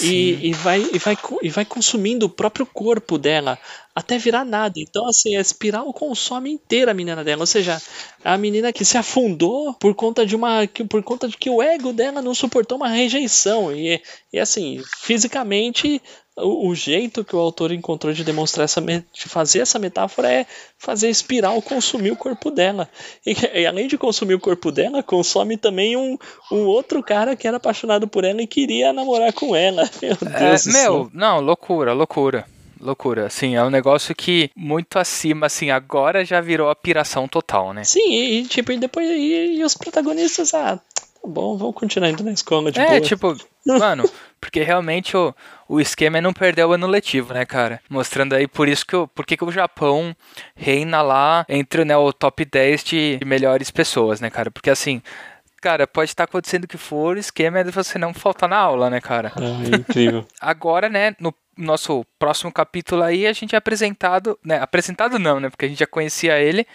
[0.00, 3.58] E, e, vai, e, vai, e vai consumindo o próprio corpo dela
[3.94, 4.74] até virar nada.
[4.78, 7.42] Então, assim, a espiral consome inteira a menina dela.
[7.42, 7.80] Ou seja,
[8.24, 10.66] a menina que se afundou por conta de uma.
[10.66, 13.70] que- por conta de que o ego dela não suportou uma rejeição.
[13.74, 14.00] E,
[14.32, 16.00] e assim, fisicamente.
[16.36, 20.46] O, o jeito que o autor encontrou de demonstrar essa de fazer essa metáfora é
[20.78, 22.88] fazer a espiral consumir o corpo dela.
[23.26, 26.16] E, e além de consumir o corpo dela, consome também um,
[26.50, 29.88] um outro cara que era apaixonado por ela e queria namorar com ela.
[30.00, 30.92] Meu Deus É, do céu.
[30.94, 32.46] meu, não, loucura, loucura.
[32.80, 37.72] Loucura, assim, é um negócio que muito acima, assim, agora já virou a piração total,
[37.72, 37.84] né?
[37.84, 40.80] Sim, e, e, tipo, e depois e, e os protagonistas, ah,
[41.22, 43.00] tá bom, vamos continuar indo na escola de é, boa.
[43.00, 44.04] tipo, mano,
[44.40, 45.34] porque realmente o,
[45.68, 47.80] o esquema é não perder o ano letivo, né, cara?
[47.88, 50.14] Mostrando aí por isso que o, por que que o Japão
[50.54, 54.50] reina lá entre né, o top 10 de melhores pessoas, né, cara?
[54.50, 55.00] Porque assim,
[55.60, 58.56] cara, pode estar acontecendo o que for, o esquema é de você não faltar na
[58.56, 59.32] aula, né, cara?
[59.36, 60.26] Ah, é incrível.
[60.40, 65.48] Agora, né, no nosso próximo capítulo aí, a gente é apresentado, né, apresentado não, né,
[65.48, 66.66] porque a gente já conhecia ele,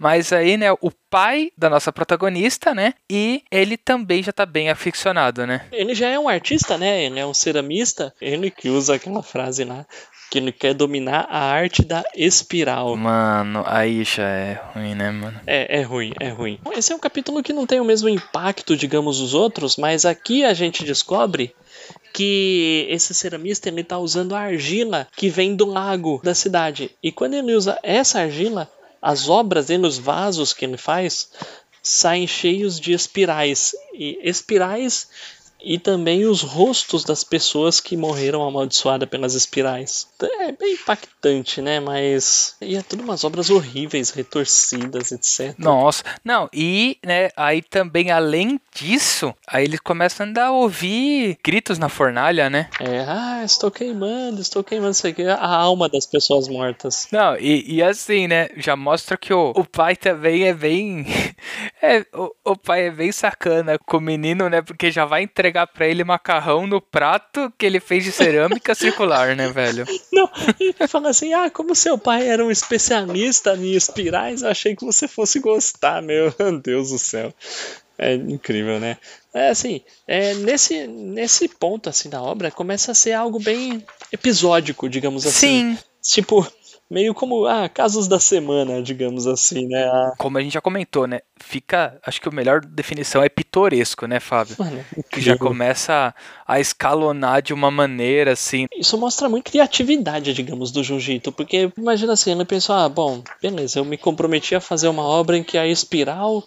[0.00, 4.70] mas aí, né, o pai da nossa protagonista, né, e ele também já tá bem
[4.70, 5.66] aficionado, né?
[5.80, 7.04] ele já é um artista, né?
[7.04, 8.14] Ele é um ceramista.
[8.20, 9.86] Ele que usa aquela frase lá,
[10.30, 12.96] que ele quer dominar a arte da espiral.
[12.96, 15.40] Mano, aí já é ruim, né, mano?
[15.46, 16.58] É, é ruim, é ruim.
[16.72, 20.44] Esse é um capítulo que não tem o mesmo impacto, digamos, os outros, mas aqui
[20.44, 21.54] a gente descobre
[22.12, 26.90] que esse ceramista ele tá usando a argila que vem do lago da cidade.
[27.02, 28.68] E quando ele usa essa argila,
[29.00, 31.30] as obras dele, os vasos que ele faz,
[31.82, 33.74] saem cheios de espirais.
[33.94, 35.08] E espirais
[35.62, 40.08] e também os rostos das pessoas que morreram amaldiçoadas pelas espirais.
[40.22, 41.80] É bem impactante, né?
[41.80, 42.56] Mas.
[42.60, 45.54] E é tudo umas obras horríveis, retorcidas, etc.
[45.58, 51.88] Nossa, não, e né, aí também, além disso, aí eles começam a ouvir gritos na
[51.88, 52.68] fornalha, né?
[52.80, 57.08] É, ah, estou queimando, estou queimando isso aqui, a alma das pessoas mortas.
[57.12, 58.48] Não, e, e assim, né?
[58.56, 61.06] Já mostra que o, o pai também é bem.
[61.82, 64.60] É, o, o pai é bem sacana com o menino, né?
[64.60, 69.36] Porque já vai entregar pra ele macarrão no prato que ele fez de cerâmica circular,
[69.36, 69.84] né, velho?
[70.12, 74.84] Não, e fala assim: ah, como seu pai era um especialista em espirais, achei que
[74.84, 76.32] você fosse gostar, meu
[76.62, 77.32] Deus do céu.
[77.98, 78.96] É incrível, né?
[79.32, 84.88] É assim, é, nesse, nesse ponto assim da obra começa a ser algo bem episódico,
[84.88, 85.76] digamos assim.
[85.76, 85.78] Sim.
[86.02, 86.46] Tipo,
[86.90, 89.84] meio como ah, casos da semana, digamos assim, né?
[89.84, 91.20] Ah, Como a gente já comentou, né?
[91.38, 91.98] Fica.
[92.04, 94.56] Acho que a melhor definição é pitoresco, né, Fábio?
[94.58, 96.14] mano, Que já começa
[96.46, 98.66] a escalonar de uma maneira assim.
[98.76, 103.78] Isso mostra muito criatividade, digamos, do Jiu-Jitsu, porque imagina assim, ele pensou, ah, bom, beleza,
[103.78, 106.44] eu me comprometi a fazer uma obra em que a espiral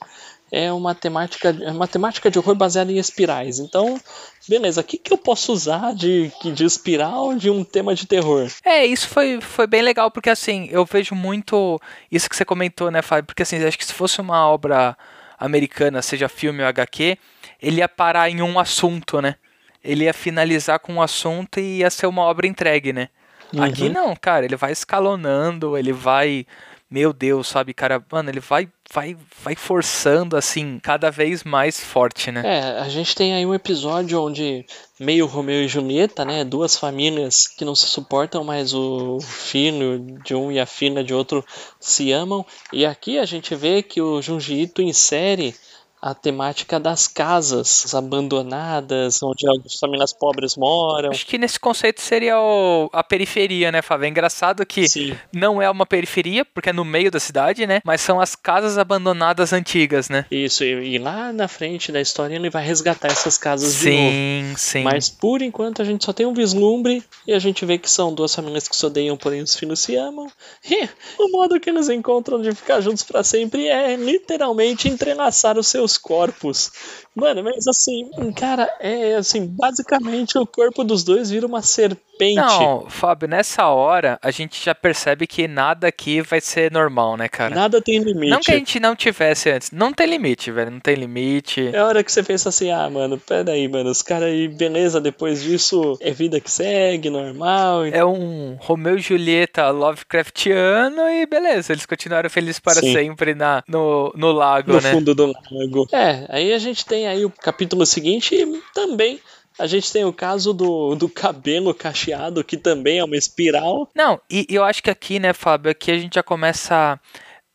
[0.55, 3.57] é uma temática, é uma temática de horror baseada em espirais.
[3.57, 3.99] Então,
[4.47, 8.47] beleza, o que, que eu posso usar de, de espiral de um tema de terror?
[8.63, 12.91] É, isso foi, foi bem legal, porque assim, eu vejo muito isso que você comentou,
[12.91, 13.25] né, Fábio?
[13.25, 14.95] Porque assim, acho que se fosse uma obra
[15.39, 17.17] americana, seja filme ou HQ,
[17.59, 19.35] ele ia parar em um assunto, né?
[19.83, 23.09] Ele ia finalizar com um assunto e ia ser uma obra entregue, né?
[23.57, 23.91] Aqui Uhum.
[23.91, 26.45] não, cara, ele vai escalonando, ele vai.
[26.89, 32.31] Meu Deus, sabe, cara, mano, ele vai, vai, vai forçando assim, cada vez mais forte,
[32.31, 32.41] né?
[32.45, 34.65] É, a gente tem aí um episódio onde
[34.99, 40.35] meio Romeu e Julieta, né, duas famílias que não se suportam, mas o filho de
[40.35, 41.43] um e a filha de outro
[41.79, 42.45] se amam.
[42.71, 45.55] E aqui a gente vê que o Junji Ito insere
[46.05, 51.11] a temática das casas abandonadas, onde as famílias pobres moram.
[51.11, 54.05] Acho que nesse conceito seria o- a periferia, né, Fábio?
[54.05, 55.15] É engraçado que Sim.
[55.31, 57.79] não é uma periferia, porque é no meio da cidade, né?
[57.85, 60.25] Mas são as casas abandonadas antigas, né?
[60.29, 64.09] Isso, e, e lá na frente da história ele vai resgatar essas casas de novo.
[64.11, 64.83] Sim, sim.
[64.83, 68.13] Mas por enquanto a gente só tem um vislumbre e a gente vê que são
[68.13, 70.27] duas famílias que se odeiam, porém os filhos se amam.
[70.69, 75.67] E o modo que eles encontram de ficar juntos pra sempre é literalmente entrelaçar os
[75.67, 76.71] seus corpos.
[77.15, 82.35] Mano, mas assim, cara, é assim, basicamente o corpo dos dois vira uma serpente.
[82.35, 87.27] Não, Fábio, nessa hora a gente já percebe que nada aqui vai ser normal, né,
[87.27, 87.53] cara?
[87.53, 88.31] Nada tem limite.
[88.31, 89.71] Não que a gente não tivesse antes.
[89.71, 90.71] Não tem limite, velho.
[90.71, 91.69] Não tem limite.
[91.73, 94.99] É a hora que você pensa assim, ah, mano, peraí, mano, os caras aí, beleza,
[94.99, 97.85] depois disso é vida que segue, normal.
[97.85, 102.93] É um Romeu e Julieta Lovecraftiano e beleza, eles continuaram felizes para Sim.
[102.93, 104.91] sempre na, no, no lago, no né?
[104.91, 105.87] fundo do lago.
[105.91, 109.19] É, aí a gente tem aí o capítulo seguinte e também
[109.57, 113.89] a gente tem o caso do, do cabelo cacheado, que também é uma espiral.
[113.93, 116.99] Não, e e eu acho que aqui, né, Fábio, aqui a gente já começa.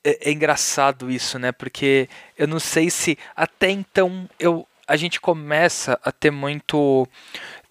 [0.05, 1.51] É, é engraçado isso, né?
[1.51, 7.07] Porque eu não sei se até então eu, a gente começa a ter muito.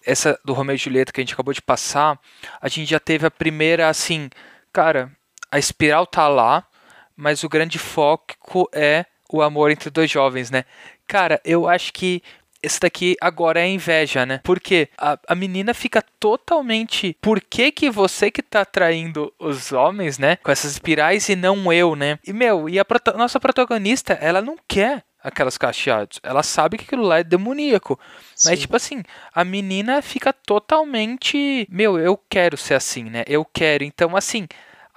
[0.04, 2.18] Essa do Romeu e Julieta que a gente acabou de passar,
[2.60, 4.30] a gente já teve a primeira, assim,
[4.72, 5.12] cara,
[5.50, 6.66] a espiral tá lá,
[7.14, 10.64] mas o grande foco é o amor entre dois jovens, né?
[11.08, 12.22] Cara, eu acho que
[12.62, 14.40] esse daqui agora é inveja, né?
[14.42, 17.16] Porque a, a menina fica totalmente.
[17.20, 20.36] Por que, que você que tá traindo os homens, né?
[20.36, 22.18] Com essas espirais e não eu, né?
[22.26, 26.18] E, meu, e a prota- nossa protagonista, ela não quer aquelas cacheadas.
[26.22, 27.98] Ela sabe que aquilo lá é demoníaco.
[28.44, 28.56] Mas, Sim.
[28.56, 31.66] tipo assim, a menina fica totalmente.
[31.70, 33.24] Meu, eu quero ser assim, né?
[33.26, 33.84] Eu quero.
[33.84, 34.46] Então, assim.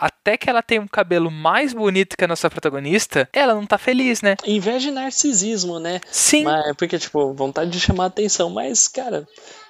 [0.01, 3.77] Até que ela tem um cabelo mais bonito que a nossa protagonista, ela não tá
[3.77, 4.35] feliz, né?
[4.47, 6.01] Inveja e narcisismo, né?
[6.11, 6.43] Sim.
[6.43, 9.27] Mas, porque, tipo, vontade de chamar atenção, mas, cara.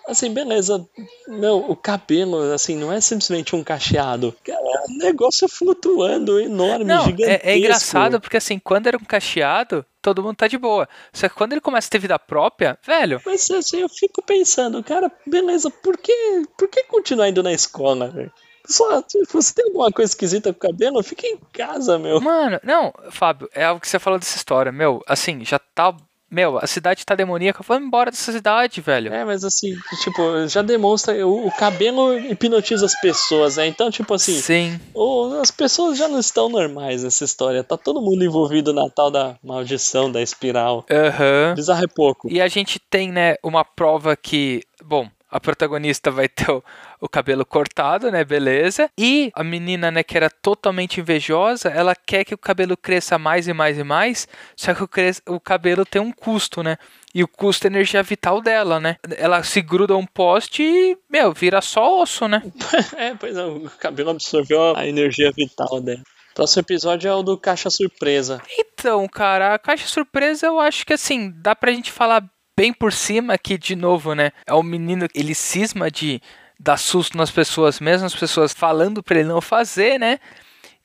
[0.07, 0.83] Assim, beleza.
[1.27, 4.33] Meu, o cabelo, assim, não é simplesmente um cacheado.
[4.43, 7.47] Cara, é um negócio flutuando, enorme, Não, gigantesco.
[7.47, 10.89] é, é engraçado porque assim, quando era um cacheado, todo mundo tá de boa.
[11.13, 14.83] Só que quando ele começa a ter vida própria, velho, Mas assim, eu fico pensando,
[14.83, 18.31] cara, beleza, por que, por que continuar indo na escola, velho?
[18.67, 22.19] Só, tipo, se tem alguma coisa esquisita com o cabelo, fica em casa, meu.
[22.21, 25.93] mano, não, Fábio, é algo que você falou dessa história, meu, assim, já tá,
[26.29, 29.13] meu, a cidade tá demoníaca, vamos embora dessa cidade, velho.
[29.13, 33.67] É, mas assim, tipo, já demonstra, o, o cabelo hipnotiza as pessoas, né?
[33.67, 34.79] Então, tipo assim, Sim.
[34.93, 37.63] o- as pessoas já não estão normais nessa história.
[37.65, 40.85] Tá todo mundo envolvido na tal da maldição da espiral.
[40.89, 41.53] Aham.
[41.55, 42.31] Bizarro é pouco.
[42.31, 46.63] E a gente tem, né, uma prova que, bom, a protagonista vai ter o,
[47.01, 48.23] o, cabelo cortado, né?
[48.23, 48.89] Beleza.
[48.97, 53.47] E a menina, né, que era totalmente invejosa, ela quer que o cabelo cresça mais
[53.47, 55.21] e mais e mais, só que o, cres...
[55.27, 56.77] o cabelo tem um custo, né?
[57.13, 58.95] E o custo é energia vital dela, né?
[59.17, 62.41] Ela se gruda a um poste e, meu, vira só osso, né?
[62.95, 66.01] é, pois é, o cabelo absorveu a energia vital dela.
[66.33, 68.41] Próximo episódio é o do Caixa Surpresa.
[68.57, 72.23] Então, cara, a Caixa Surpresa eu acho que assim, dá pra gente falar
[72.57, 74.31] bem por cima que, de novo, né?
[74.45, 76.21] É o menino, ele cisma de
[76.61, 80.19] dar susto nas pessoas, mesmo as pessoas falando para ele não fazer, né?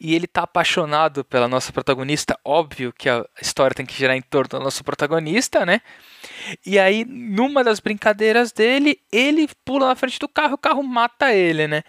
[0.01, 4.22] E ele tá apaixonado pela nossa protagonista, óbvio que a história tem que girar em
[4.22, 5.81] torno do nosso protagonista, né?
[6.64, 11.33] E aí, numa das brincadeiras dele, ele pula na frente do carro, o carro mata
[11.33, 11.83] ele, né?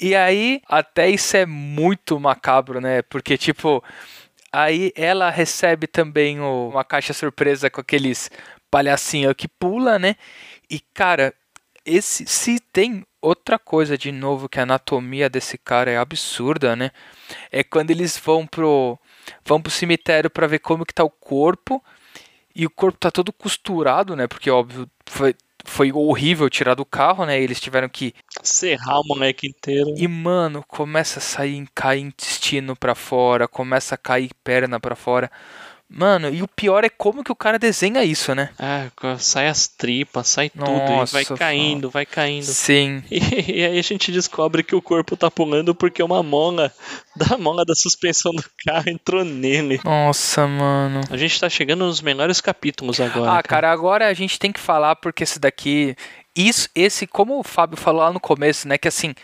[0.00, 3.02] E aí, até isso é muito macabro, né?
[3.02, 3.82] Porque, tipo,
[4.52, 8.30] aí ela recebe também o, uma caixa surpresa com aqueles
[8.70, 10.16] palhacinho que pula, né?
[10.70, 11.34] E cara,
[11.84, 16.90] esse se tem outra coisa de novo que a anatomia desse cara é absurda, né?
[17.50, 18.98] É quando eles vão pro
[19.44, 21.82] vão pro cemitério para ver como que tá o corpo
[22.54, 24.26] e o corpo tá todo costurado, né?
[24.26, 25.34] Porque óbvio foi
[25.66, 27.40] foi horrível tirar do carro, né?
[27.40, 28.12] Eles tiveram que
[28.42, 29.94] serrar o moleque inteiro.
[29.96, 35.30] E mano, começa a sair cair intestino para fora, começa a cair perna para fora.
[35.96, 38.50] Mano, e o pior é como que o cara desenha isso, né?
[38.58, 42.44] Ah, sai as tripas, sai Nossa, tudo, e vai caindo, vai caindo.
[42.44, 43.02] Sim.
[43.14, 46.72] E, e, aí a gente descobre que o corpo tá pulando porque uma mola
[47.14, 49.80] da mola da suspensão do carro entrou nele.
[49.84, 51.00] Nossa, mano.
[51.10, 53.30] A gente tá chegando nos melhores capítulos agora.
[53.30, 55.94] Ah, cara, cara agora a gente tem que falar porque esse daqui.
[56.34, 58.76] Isso, esse, como o Fábio falou lá no começo, né?
[58.76, 59.14] Que assim,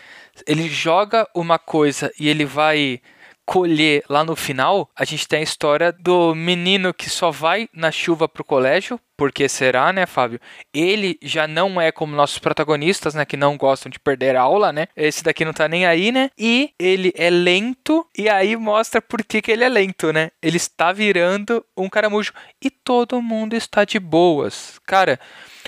[0.47, 3.01] ele joga uma coisa e ele vai
[3.45, 7.91] colher lá no final, a gente tem a história do menino que só vai na
[7.91, 10.39] chuva pro colégio, porque será, né, Fábio?
[10.73, 14.87] Ele já não é como nossos protagonistas, né, que não gostam de perder aula, né?
[14.95, 16.29] Esse daqui não tá nem aí, né?
[16.37, 20.31] E ele é lento, e aí mostra por que, que ele é lento, né?
[20.41, 22.33] Ele está virando um caramujo
[22.63, 24.79] e todo mundo está de boas.
[24.87, 25.19] Cara,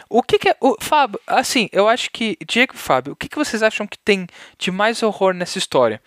[0.09, 0.55] o que, que é.
[0.59, 2.37] O, Fábio, assim, eu acho que.
[2.47, 4.27] Diego e Fábio, o que, que vocês acham que tem
[4.57, 6.01] de mais horror nessa história?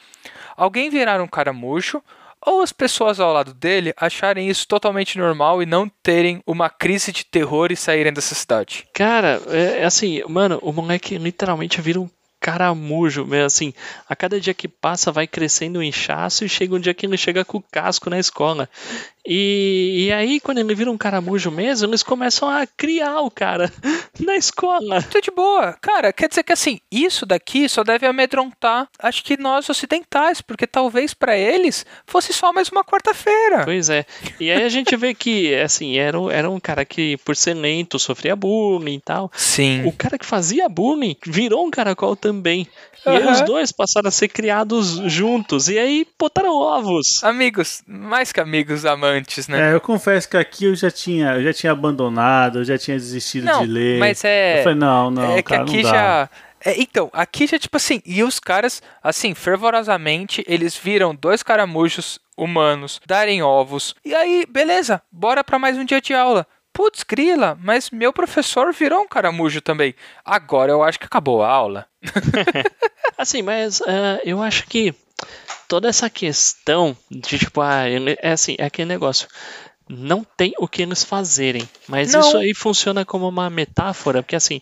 [0.57, 2.03] alguém virar um caramujo
[2.41, 7.13] ou as pessoas ao lado dele acharem isso totalmente normal e não terem uma crise
[7.13, 8.87] de terror e saírem dessa cidade.
[8.95, 12.09] Cara, é, é assim, mano, o moleque literalmente vira um
[12.41, 13.73] caramujo, assim,
[14.09, 17.17] a cada dia que passa vai crescendo o inchaço e chega um dia que ele
[17.17, 18.69] chega com o casco na escola.
[19.27, 23.73] E, e aí, quando ele vira um caramujo mesmo, eles começam a criar o cara
[24.21, 25.03] na escola.
[25.03, 25.77] Tô de boa.
[25.81, 30.67] Cara, quer dizer que assim, isso daqui só deve amedrontar, acho que nós ocidentais, porque
[30.67, 33.65] talvez para eles fosse só mais uma quarta-feira.
[33.65, 34.07] Pois é.
[34.39, 37.99] E aí a gente vê que, assim, era, era um cara que, por ser lento,
[37.99, 39.31] sofria bullying e tal.
[39.35, 39.85] Sim.
[39.87, 42.67] O cara que fazia bullying virou um caracol também.
[43.05, 43.17] E uhum.
[43.17, 45.69] aí os dois passaram a ser criados juntos.
[45.69, 47.23] E aí botaram ovos.
[47.23, 49.71] Amigos, mais que amigos, amantes, né?
[49.71, 52.97] É, eu confesso que aqui eu já tinha, eu já tinha abandonado, eu já tinha
[52.97, 53.99] desistido não, de ler.
[54.01, 54.59] Mas é.
[54.59, 56.29] Eu falei, não, não, é cara, que aqui já.
[56.65, 62.19] É, então, aqui já, tipo assim, e os caras, assim, fervorosamente, eles viram dois caramujos
[62.37, 63.95] humanos darem ovos.
[64.05, 66.47] E aí, beleza, bora para mais um dia de aula.
[66.77, 69.95] Putz, grila, mas meu professor virou um caramujo também.
[70.23, 71.87] Agora eu acho que acabou a aula.
[73.17, 74.95] assim, mas uh, eu acho que
[75.67, 79.27] toda essa questão de tipo, ah, é assim, é aquele negócio.
[79.89, 82.21] Não tem o que eles fazerem, mas não.
[82.21, 84.61] isso aí funciona como uma metáfora, porque assim,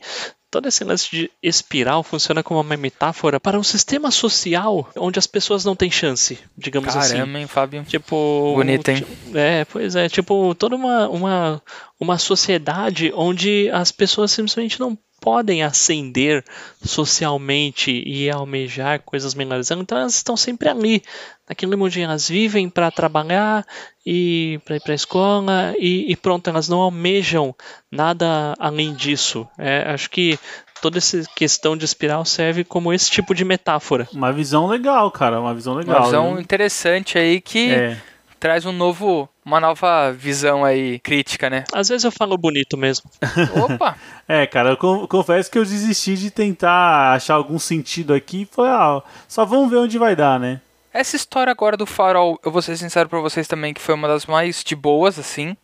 [0.55, 5.27] todo esse lance de espiral funciona como uma metáfora para um sistema social onde as
[5.27, 7.17] pessoas não têm chance, digamos Caramba, assim.
[7.17, 7.83] Caramba, hein, Fábio?
[7.83, 8.55] Tipo.
[8.55, 9.05] Bonito, hein?
[9.35, 10.09] É, pois é.
[10.09, 11.63] Tipo, toda uma, uma,
[11.99, 16.45] uma sociedade onde as pessoas simplesmente não podem ascender
[16.85, 19.73] socialmente e almejar coisas melhores.
[19.73, 21.03] Então elas estão sempre ali,
[21.49, 22.05] naquele mundinho.
[22.05, 23.65] Elas vivem para trabalhar
[24.05, 27.55] e para ir para a escola e, e, pronto, elas não almejam
[27.91, 29.47] nada além disso.
[29.59, 30.39] É, acho que
[30.81, 34.09] toda essa questão de espiral serve como esse tipo de metáfora.
[34.13, 35.97] Uma visão legal, cara, uma visão legal.
[35.97, 37.73] Uma visão interessante aí que.
[37.73, 37.97] É
[38.45, 41.65] traz um novo, uma nova visão aí crítica, né?
[41.73, 43.11] Às vezes eu falo bonito mesmo.
[43.65, 43.97] Opa!
[44.29, 48.47] é, cara, eu confesso que eu desisti de tentar achar algum sentido aqui.
[48.51, 50.61] Foi, ah, só vamos ver onde vai dar, né?
[50.95, 54.07] Essa história agora do farol, eu vou ser sincero pra vocês também, que foi uma
[54.07, 55.57] das mais de boas, assim.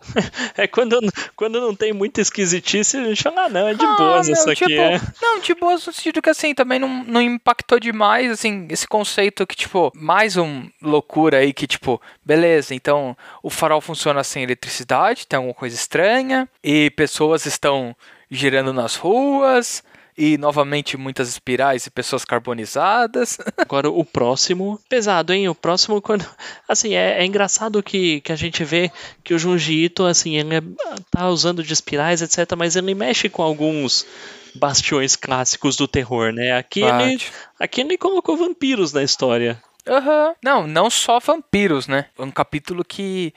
[0.56, 0.98] É quando,
[1.36, 4.50] quando não tem muita esquisitice, a gente fala, ah, não, é de ah, boas isso
[4.50, 4.66] aqui.
[4.66, 5.00] Tipo, é.
[5.20, 9.46] Não, de boas no sentido que assim, também não, não impactou demais, assim, esse conceito
[9.46, 15.26] que, tipo, mais um loucura aí que, tipo, beleza, então o farol funciona sem eletricidade,
[15.26, 17.94] tem alguma coisa estranha, e pessoas estão
[18.30, 19.84] girando nas ruas,
[20.24, 23.38] E novamente muitas espirais e pessoas carbonizadas.
[23.58, 25.48] Agora o próximo, pesado, hein?
[25.48, 26.24] O próximo quando
[26.68, 28.92] assim, é, é engraçado que, que a gente vê
[29.24, 30.62] que o Junji Ito, assim, ele é,
[31.10, 34.06] tá usando de espirais, etc, mas ele mexe com alguns
[34.54, 36.52] bastiões clássicos do terror, né?
[36.52, 37.32] Aqui ele, Bate.
[37.58, 39.60] aqui ele colocou vampiros na história.
[39.88, 40.36] Aham.
[40.40, 42.06] Não, não só vampiros, né?
[42.16, 43.34] Um capítulo que.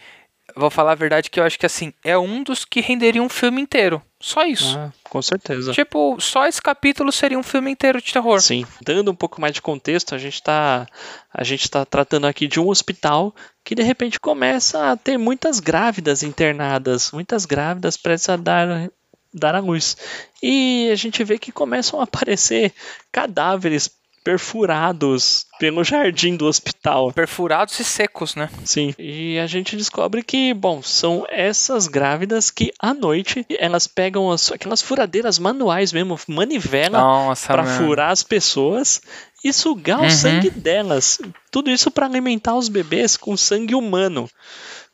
[0.55, 3.27] Vou falar a verdade que eu acho que assim, é um dos que renderia um
[3.27, 4.01] filme inteiro.
[4.21, 4.77] Só isso.
[4.77, 5.73] Ah, com certeza.
[5.73, 8.41] Tipo, só esse capítulo seria um filme inteiro de terror.
[8.41, 10.87] Sim, dando um pouco mais de contexto, a gente está
[11.33, 15.59] a gente tá tratando aqui de um hospital que de repente começa a ter muitas
[15.59, 18.89] grávidas internadas, muitas grávidas prestes a dar
[19.33, 19.97] dar à luz.
[20.41, 22.73] E a gente vê que começam a aparecer
[23.11, 23.91] cadáveres
[24.25, 27.13] perfurados pelo jardim do hospital.
[27.13, 28.49] Perfurados e secos, né?
[28.65, 28.93] Sim.
[28.99, 34.51] E a gente descobre que, bom, são essas grávidas que à noite elas pegam as,
[34.51, 39.01] aquelas furadeiras manuais mesmo, manivela para furar as pessoas
[39.43, 40.07] e sugar Uhum.
[40.07, 41.19] o sangue delas.
[41.51, 44.27] Tudo isso para alimentar os bebês com sangue humano.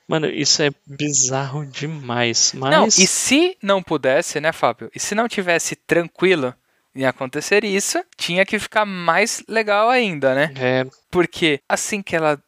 [0.07, 2.51] Mano, isso é bizarro demais.
[2.53, 4.91] Mas Não, e se não pudesse, né, Fábio?
[4.93, 6.53] E se não tivesse tranquilo
[6.95, 10.53] em acontecer isso, tinha que ficar mais legal ainda, né?
[10.57, 12.39] é, Porque assim que elas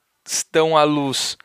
[0.51, 1.37] dão à luz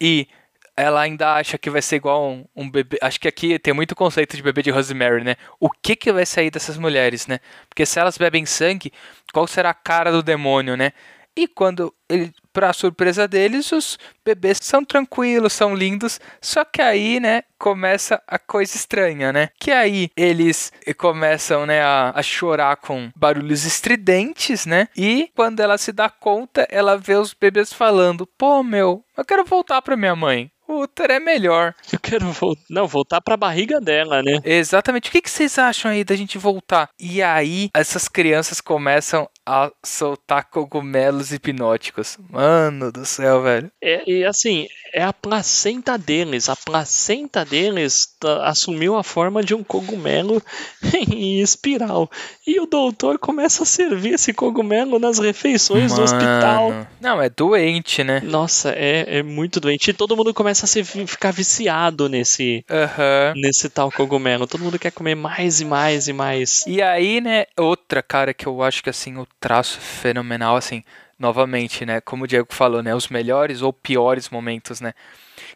[0.00, 0.28] e
[0.76, 2.98] ela ainda acha que vai ser igual um, um bebê.
[3.02, 5.36] Acho que aqui tem muito conceito de bebê de Rosemary, né?
[5.58, 7.38] O que que vai sair dessas mulheres, né?
[7.68, 8.92] Porque se elas bebem sangue,
[9.32, 10.92] qual será a cara do demônio, né?
[11.36, 17.20] E quando ele, para surpresa deles, os bebês são tranquilos, são lindos, só que aí,
[17.20, 19.48] né, começa a coisa estranha, né?
[19.58, 24.88] Que aí eles começam, né, a, a chorar com barulhos estridentes, né?
[24.96, 29.44] E quando ela se dá conta, ela vê os bebês falando: "Pô, meu, eu quero
[29.44, 30.50] voltar pra minha mãe.
[30.70, 34.38] O útero é melhor." eu quero vol não, voltar para a barriga dela, né?
[34.44, 35.08] Exatamente.
[35.08, 36.88] O que, que vocês acham aí da gente voltar?
[36.98, 42.16] E aí, essas crianças começam a soltar cogumelos hipnóticos.
[42.30, 43.70] Mano do céu, velho.
[43.82, 46.48] É, e assim, é a placenta deles.
[46.48, 50.40] A placenta deles tá- assumiu a forma de um cogumelo
[51.10, 52.08] em espiral.
[52.46, 56.70] E o doutor começa a servir esse cogumelo nas refeições do hospital.
[56.70, 56.86] Mano.
[57.00, 58.20] Não, é doente, né?
[58.20, 59.90] Nossa, é, é muito doente.
[59.90, 63.34] E todo mundo começa a se, ficar viciado nesse, Aham.
[63.36, 64.46] nesse tal cogumelo.
[64.46, 66.64] Todo mundo quer comer mais e mais e mais.
[66.66, 70.82] E aí, né, outra cara que eu acho que assim, o traço é fenomenal, assim,
[71.18, 74.94] novamente, né, como o Diego falou, né, os melhores ou piores momentos, né,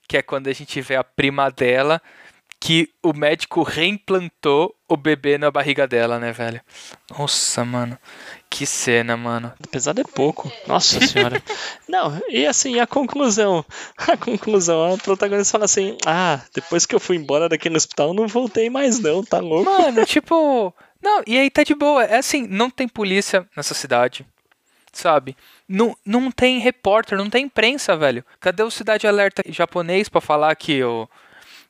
[0.06, 2.00] que é quando a gente vê a prima dela
[2.64, 6.62] que o médico reimplantou o bebê na barriga dela, né, velho?
[7.10, 7.98] Nossa, mano,
[8.48, 9.52] que cena, mano.
[9.62, 10.50] Apesar de pouco.
[10.66, 11.42] Nossa senhora.
[11.86, 13.62] Não, e assim, a conclusão.
[14.08, 18.26] A conclusão, a protagonista fala assim: Ah, depois que eu fui embora daquele hospital, não
[18.26, 19.70] voltei mais, não, tá louco?
[19.70, 22.04] Mano, tipo, não, e aí tá de boa.
[22.04, 24.24] É assim, não tem polícia nessa cidade,
[24.90, 25.36] sabe?
[25.68, 28.24] Não, não tem repórter, não tem imprensa, velho.
[28.40, 31.06] Cadê o Cidade Alerta japonês pra falar que o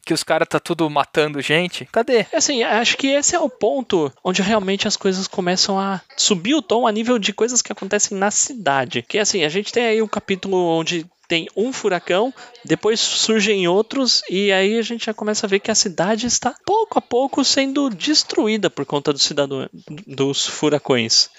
[0.05, 1.87] que os caras tá tudo matando gente?
[1.87, 2.27] Cadê?
[2.33, 6.63] Assim, acho que esse é o ponto onde realmente as coisas começam a subir o
[6.63, 9.03] tom a nível de coisas que acontecem na cidade.
[9.03, 12.33] Que assim, a gente tem aí um capítulo onde tem um furacão,
[12.65, 16.55] depois surgem outros, e aí a gente já começa a ver que a cidade está
[16.65, 19.69] pouco a pouco sendo destruída por conta do cidadão,
[20.07, 21.31] dos furacões.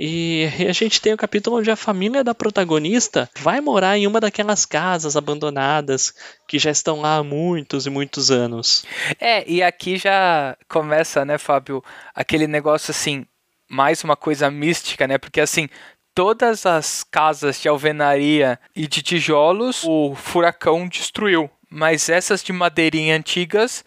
[0.00, 4.20] E a gente tem o capítulo onde a família da protagonista vai morar em uma
[4.20, 6.14] daquelas casas abandonadas
[6.46, 8.84] que já estão lá há muitos e muitos anos.
[9.18, 11.82] É, e aqui já começa, né, Fábio,
[12.14, 13.26] aquele negócio assim,
[13.68, 15.18] mais uma coisa mística, né?
[15.18, 15.68] Porque assim,
[16.14, 23.16] todas as casas de alvenaria e de tijolos o furacão destruiu, mas essas de madeirinha
[23.16, 23.84] antigas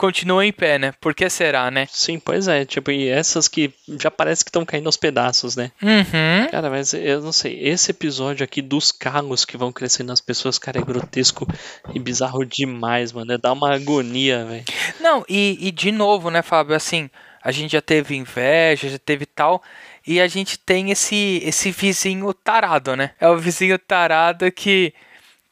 [0.00, 0.94] continuam em pé, né?
[0.98, 1.86] Por que será, né?
[1.90, 2.64] Sim, pois é.
[2.64, 3.70] Tipo, e essas que
[4.00, 5.70] já parece que estão caindo aos pedaços, né?
[5.82, 6.48] Uhum.
[6.50, 7.60] Cara, mas eu não sei.
[7.60, 11.46] Esse episódio aqui dos carros que vão crescendo nas pessoas, cara, é grotesco
[11.92, 13.34] e bizarro demais, mano.
[13.34, 14.64] É Dá uma agonia, velho.
[15.00, 17.10] Não, e, e de novo, né, Fábio, assim,
[17.42, 19.62] a gente já teve inveja, já teve tal,
[20.06, 23.10] e a gente tem esse esse vizinho tarado, né?
[23.20, 24.94] É o vizinho tarado que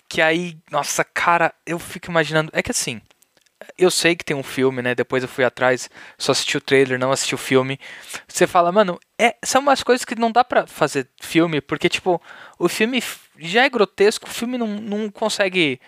[0.08, 3.00] que aí, nossa, cara, eu fico imaginando, é que assim,
[3.78, 4.94] eu sei que tem um filme, né?
[4.94, 7.78] Depois eu fui atrás, só assisti o trailer, não assisti o filme.
[8.26, 12.20] Você fala, mano, é, são umas coisas que não dá pra fazer filme, porque, tipo,
[12.58, 13.02] o filme
[13.38, 15.80] já é grotesco, o filme não, não consegue.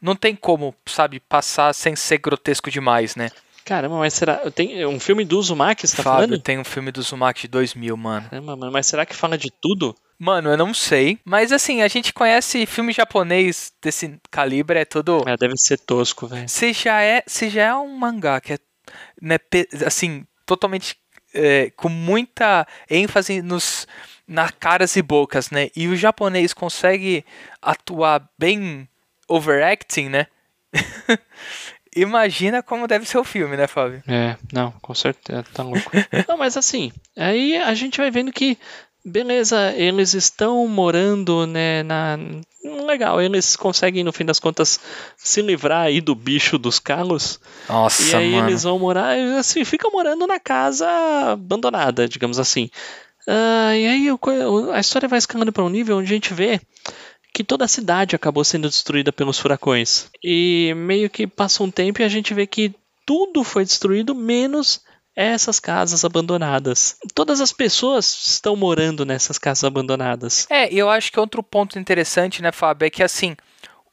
[0.00, 3.30] Não tem como, sabe, passar sem ser grotesco demais, né?
[3.64, 4.50] Caramba, mas será.
[4.50, 6.42] Tem um filme do Uzumaki, você tá Fábio, falando?
[6.42, 8.28] tem um filme do Uzumaki de 2000, mano.
[8.28, 9.94] Caramba, mano, mas será que fala de tudo?
[10.18, 11.18] Mano, eu não sei.
[11.24, 15.24] Mas assim, a gente conhece filme japonês desse calibre, é tudo.
[15.26, 16.48] É, deve ser tosco, velho.
[16.48, 18.58] Se já é, se já é um mangá que é,
[19.20, 19.36] né,
[19.86, 20.96] assim, totalmente
[21.34, 23.86] é, com muita ênfase nos
[24.26, 25.68] na caras e bocas, né?
[25.76, 27.24] E o japonês consegue
[27.60, 28.88] atuar bem
[29.28, 30.26] overacting, né?
[31.94, 34.02] Imagina como deve ser o filme, né, Fábio?
[34.08, 35.90] É, não, com certeza, tá louco.
[36.26, 38.58] não, mas assim, aí a gente vai vendo que,
[39.04, 42.18] beleza, eles estão morando, né, na...
[42.86, 44.80] Legal, eles conseguem, no fim das contas,
[45.16, 47.38] se livrar aí do bicho dos carros.
[47.68, 48.48] Nossa, e aí mano.
[48.48, 50.88] eles vão morar, assim, ficam morando na casa
[51.32, 52.70] abandonada, digamos assim.
[53.26, 54.08] Ah, e aí
[54.72, 56.60] a história vai escalando para um nível onde a gente vê
[57.34, 60.06] que toda a cidade acabou sendo destruída pelos furacões.
[60.22, 62.72] E meio que passa um tempo e a gente vê que
[63.04, 64.80] tudo foi destruído, menos
[65.16, 66.96] essas casas abandonadas.
[67.14, 70.46] Todas as pessoas estão morando nessas casas abandonadas.
[70.50, 73.36] É, e eu acho que outro ponto interessante, né, Fábio, é que assim,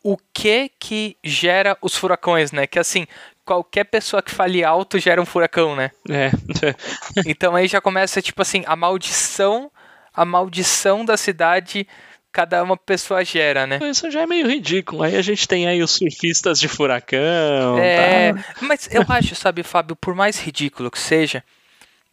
[0.03, 2.65] o que que gera os furacões, né?
[2.65, 3.05] Que assim,
[3.45, 5.91] qualquer pessoa que fale alto gera um furacão, né?
[6.09, 6.31] É,
[7.25, 9.71] Então aí já começa, tipo assim, a maldição,
[10.13, 11.87] a maldição da cidade,
[12.31, 13.79] cada uma pessoa gera, né?
[13.89, 15.03] isso já é meio ridículo.
[15.03, 17.77] Aí a gente tem aí os surfistas de furacão.
[17.77, 18.43] É, tá?
[18.61, 21.43] mas eu acho, sabe, Fábio, por mais ridículo que seja,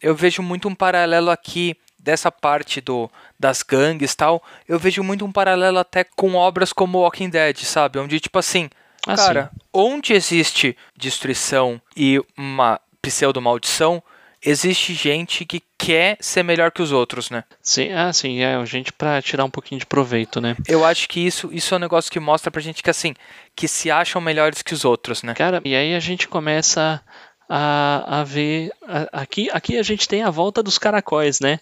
[0.01, 3.09] eu vejo muito um paralelo aqui dessa parte do
[3.39, 4.43] das gangues e tal.
[4.67, 7.99] Eu vejo muito um paralelo até com obras como Walking Dead, sabe?
[7.99, 8.69] Onde tipo assim,
[9.05, 14.01] Ah, cara, onde existe destruição e uma pseudo maldição,
[14.43, 17.43] existe gente que quer ser melhor que os outros, né?
[17.61, 20.55] Sim, ah, sim, é, gente pra tirar um pouquinho de proveito, né?
[20.67, 23.13] Eu acho que isso, isso é um negócio que mostra pra gente que assim,
[23.55, 25.33] que se acham melhores que os outros, né?
[25.33, 27.01] Cara, e aí a gente começa
[27.49, 28.71] a, a ver.
[28.87, 31.59] a- aqui, aqui a gente tem a volta dos caracóis, né?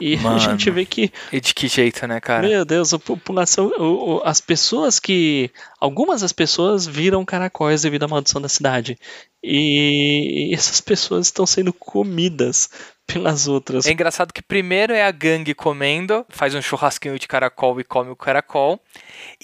[0.00, 0.36] E Mano.
[0.36, 2.46] a gente vê que, E de que jeito, né, cara?
[2.46, 3.72] meu Deus, a população.
[3.78, 5.50] o- o- as pessoas que.
[5.80, 8.98] Algumas das pessoas viram caracóis devido à maldição da cidade.
[9.46, 12.70] E essas pessoas estão sendo comidas
[13.06, 13.86] pelas outras.
[13.86, 18.10] É engraçado que primeiro é a gangue comendo, faz um churrasquinho de caracol e come
[18.10, 18.80] o caracol.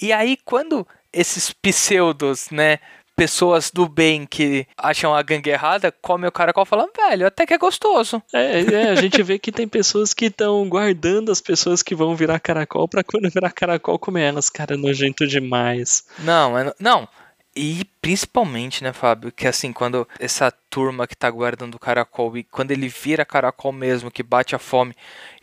[0.01, 2.79] E aí, quando esses pseudos, né,
[3.15, 7.53] pessoas do bem que acham a gangue errada, comem o caracol falando, velho, até que
[7.53, 8.21] é gostoso.
[8.33, 12.15] É, é, a gente vê que tem pessoas que estão guardando as pessoas que vão
[12.15, 14.49] virar caracol pra quando virar caracol comer elas.
[14.49, 16.03] Cara, é nojento demais.
[16.19, 17.07] Não, é não.
[17.55, 22.43] E principalmente, né, Fábio, que assim, quando essa turma que tá guardando o caracol e
[22.45, 24.95] quando ele vira caracol mesmo, que bate a fome,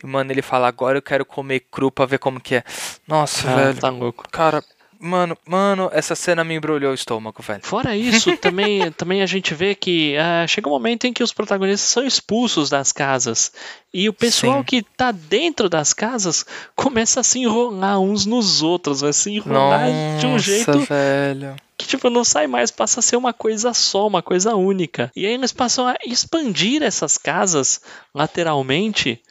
[0.03, 2.63] e mano, ele fala, agora eu quero comer cru pra ver como que é.
[3.07, 3.79] Nossa, Ah, velho.
[3.79, 4.27] tá louco.
[4.31, 4.63] Cara,
[4.99, 7.61] mano, mano, essa cena me embrulhou o estômago, velho.
[7.63, 11.31] Fora isso, também, também a gente vê que ah, chega um momento em que os
[11.31, 13.51] protagonistas são expulsos das casas.
[13.93, 14.63] E o pessoal Sim.
[14.65, 16.45] que tá dentro das casas
[16.75, 19.89] começa a se enrolar uns nos outros, vai se enrolar
[20.19, 21.55] de um jeito velho.
[21.77, 25.11] que tipo não sai mais, passa a ser uma coisa só, uma coisa única.
[25.15, 27.81] E aí eles passam a expandir essas casas
[28.13, 29.21] lateralmente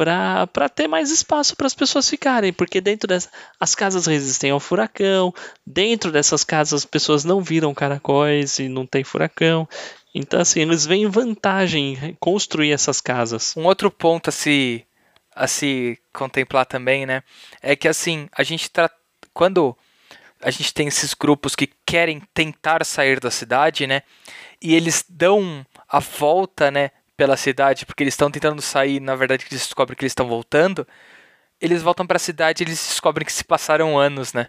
[0.00, 4.58] para ter mais espaço para as pessoas ficarem, porque dentro dessas as casas resistem ao
[4.58, 5.30] furacão,
[5.66, 9.68] dentro dessas casas as pessoas não viram caracóis e não tem furacão.
[10.14, 13.54] Então assim, eles veem vantagem em construir essas casas.
[13.58, 14.86] Um outro ponto a se,
[15.36, 17.22] a se contemplar também, né?
[17.60, 18.70] É que assim, a gente.
[19.34, 19.76] Quando
[20.42, 24.02] a gente tem esses grupos que querem tentar sair da cidade, né?
[24.62, 26.90] E eles dão a volta, né?
[27.20, 30.88] Pela cidade, porque eles estão tentando sair, na verdade, eles descobrem que eles estão voltando.
[31.60, 34.46] Eles voltam pra cidade e eles descobrem que se passaram anos, né?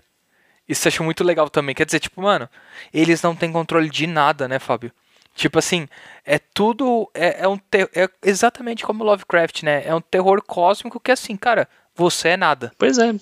[0.69, 1.75] Isso eu acho muito legal também.
[1.75, 2.47] Quer dizer, tipo, mano,
[2.93, 4.89] eles não têm controle de nada, né, Fábio?
[5.35, 5.85] Tipo assim,
[6.23, 7.11] é tudo.
[7.13, 7.59] É, é um
[7.93, 9.85] é exatamente como Lovecraft, né?
[9.85, 12.71] É um terror cósmico que, assim, cara, você é nada.
[12.77, 13.13] Pois é,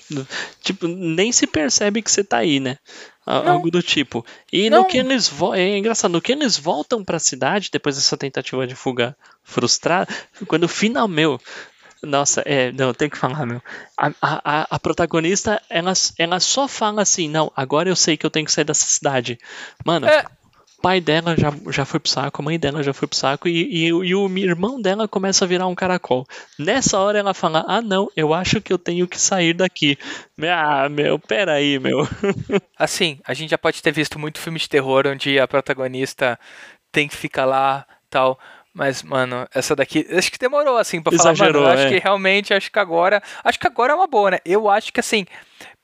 [0.62, 2.78] tipo, nem se percebe que você tá aí, né?
[3.26, 3.54] A- Não.
[3.54, 4.26] Algo do tipo.
[4.52, 4.80] E Não.
[4.80, 8.76] no que eles é engraçado, no que eles voltam pra cidade depois dessa tentativa de
[8.76, 10.08] fuga frustrada,
[10.48, 11.40] quando final meu,
[12.02, 13.62] nossa, é, não, tem que falar, meu.
[13.98, 18.26] A, a, a- a protagonista, ela, ela só fala assim, não, agora eu sei que
[18.26, 19.38] eu tenho que sair dessa cidade.
[19.86, 20.24] Mano, É.
[20.82, 23.86] pai dela já, já foi pro saco, a mãe dela já foi pro saco e,
[23.88, 26.26] e, o- e o irmão dela começa a virar um caracol.
[26.58, 29.98] Nessa hora ela fala: Ah, não, eu acho que eu tenho que sair daqui.
[30.42, 32.00] Ah, meu, peraí, meu.
[32.78, 36.40] Assim, a gente já pode ter visto muito filme de terror onde a protagonista
[36.92, 38.40] tem que ficar lá tal.
[38.74, 40.06] Mas, mano, essa daqui.
[40.12, 41.74] Acho que demorou, assim, pra falar, Exagerou, mano.
[41.74, 41.98] eu Acho é.
[41.98, 43.22] que realmente, acho que agora.
[43.44, 44.38] Acho que agora é uma boa, né?
[44.46, 45.26] Eu acho que assim.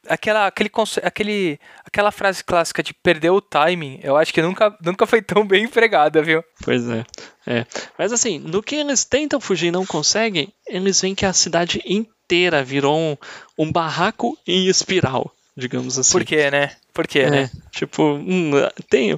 [0.07, 0.69] Aquela, aquele,
[1.01, 5.43] aquele, aquela frase clássica de perder o timing, eu acho que nunca, nunca foi tão
[5.47, 6.43] bem empregada, viu?
[6.63, 7.03] Pois é,
[7.47, 7.65] é.
[7.97, 11.81] Mas assim, no que eles tentam fugir e não conseguem, eles veem que a cidade
[11.87, 13.17] inteira virou um,
[13.57, 16.11] um barraco em espiral, digamos assim.
[16.11, 16.73] Por quê, né?
[16.93, 17.49] Por quê, né?
[17.51, 18.51] É, tipo, hum,
[18.87, 19.17] tem,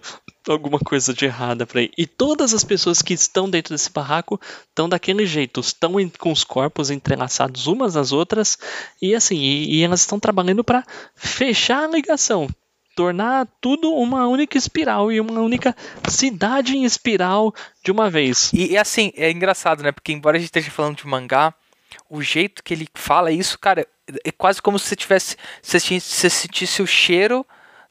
[0.51, 1.91] alguma coisa de errada por aí.
[1.97, 4.39] E todas as pessoas que estão dentro desse barraco
[4.69, 8.57] estão daquele jeito, estão com os corpos entrelaçados umas às outras
[9.01, 10.83] e assim, e, e elas estão trabalhando para
[11.15, 12.47] fechar a ligação,
[12.95, 15.75] tornar tudo uma única espiral e uma única
[16.09, 18.51] cidade em espiral de uma vez.
[18.53, 19.91] E, e, assim, é engraçado, né?
[19.91, 21.53] Porque embora a gente esteja falando de mangá,
[22.09, 23.87] o jeito que ele fala isso, cara,
[24.23, 25.37] é quase como se você tivesse.
[25.61, 27.45] Se você sentisse o cheiro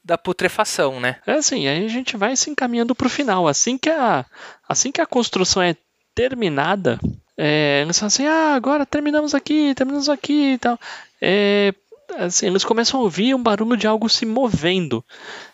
[0.07, 1.17] da putrefação, né?
[1.27, 3.49] É assim, aí a gente vai se encaminhando pro final.
[3.49, 4.25] Assim que a,
[4.69, 5.75] assim que a construção é
[6.15, 6.99] terminada,
[7.37, 10.79] é, eles falam assim, ah, agora terminamos aqui, terminamos aqui e tal.
[11.21, 11.75] É,
[12.19, 15.05] assim, eles começam a ouvir um barulho de algo se movendo.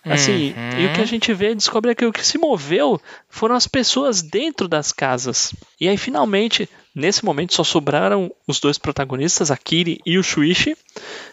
[0.04, 0.80] Assim, uhum.
[0.80, 3.66] e o que a gente vê, descobre é que o que se moveu foram as
[3.66, 5.54] pessoas dentro das casas.
[5.80, 10.76] E aí, finalmente, nesse momento, só sobraram os dois protagonistas, a Kiri e o Shuichi.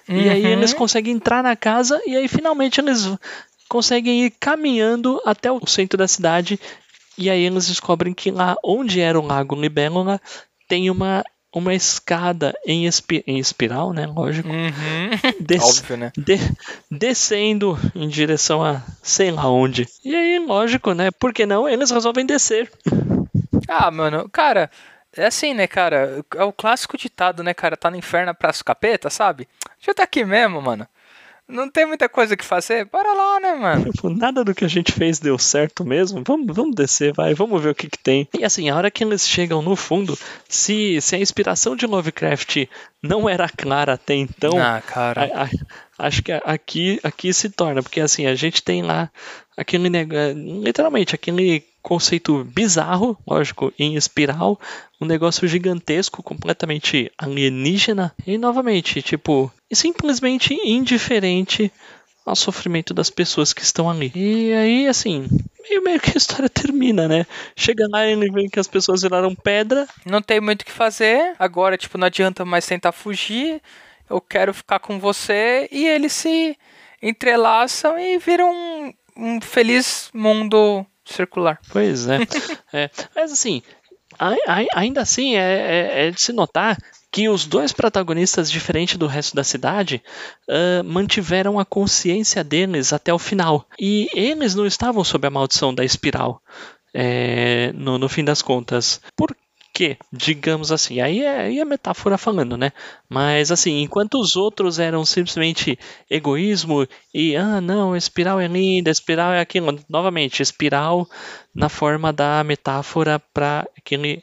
[0.08, 0.18] Uhum.
[0.18, 3.10] E aí eles conseguem entrar na casa e aí, finalmente, eles
[3.68, 6.60] conseguem ir caminhando até o centro da cidade.
[7.18, 10.20] E aí eles descobrem que lá onde era o Lago Libélula
[10.68, 14.06] tem uma uma escada em, espi em espiral, né?
[14.06, 14.50] Lógico.
[14.50, 15.10] Uhum.
[15.40, 16.12] Des Óbvio, né?
[16.18, 16.38] De
[16.90, 19.88] descendo em direção a sei lá onde.
[20.04, 21.10] E aí, lógico, né?
[21.12, 21.68] Por que não?
[21.68, 22.72] Eles resolvem descer.
[23.68, 24.70] Ah, mano, cara,
[25.16, 26.24] é assim, né, cara?
[26.36, 27.78] É o clássico ditado, né, cara?
[27.78, 29.48] Tá no inferno pra capeta, sabe?
[29.80, 30.88] Já tá aqui mesmo, mano
[31.50, 33.92] não tem muita coisa que fazer, para lá, né, mano?
[34.16, 36.24] Nada do que a gente fez deu certo mesmo.
[36.26, 38.28] Vamos, vamos descer, vai, vamos ver o que, que tem.
[38.38, 42.68] E assim, a hora que eles chegam no fundo, se, se a inspiração de Lovecraft
[43.02, 45.24] não era clara até então, ah, cara.
[45.34, 45.50] A, a,
[46.08, 49.10] acho que aqui, aqui se torna, porque assim, a gente tem lá
[49.58, 49.90] aquele
[50.34, 54.60] literalmente aquele conceito bizarro, lógico, em espiral,
[55.00, 61.72] um negócio gigantesco, completamente alienígena e novamente, tipo, simplesmente indiferente
[62.26, 64.12] ao sofrimento das pessoas que estão ali.
[64.16, 65.28] E aí, assim,
[65.68, 67.26] meio, meio que a história termina, né?
[67.56, 69.88] Chega lá e ele vê que as pessoas viraram pedra.
[70.06, 73.62] Não tem muito o que fazer, agora, tipo, não adianta mais tentar fugir,
[74.10, 76.58] eu quero ficar com você, e eles se
[77.02, 81.60] entrelaçam e viram um, um feliz mundo circular.
[81.72, 82.20] Pois é.
[82.74, 82.90] é.
[83.16, 83.62] Mas assim,
[84.76, 86.78] ainda assim é, é, é, de se notar
[87.12, 90.02] que os dois protagonistas, diferente do resto da cidade,
[90.48, 93.66] uh, mantiveram a consciência deles até o final.
[93.80, 96.42] E eles não estavam sob a maldição da espiral.
[96.94, 99.02] É, no, no fim das contas.
[99.16, 99.36] Por
[99.80, 102.74] que, digamos assim, aí é, aí é metáfora falando, né?
[103.08, 109.32] Mas assim, enquanto os outros eram simplesmente egoísmo e ah, não, espiral é linda, espiral
[109.32, 111.08] é aquilo, novamente, espiral
[111.56, 114.22] na forma da metáfora para aquele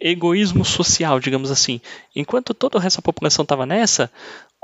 [0.00, 1.80] egoísmo social, digamos assim.
[2.14, 4.08] Enquanto todo o resto da população estava nessa,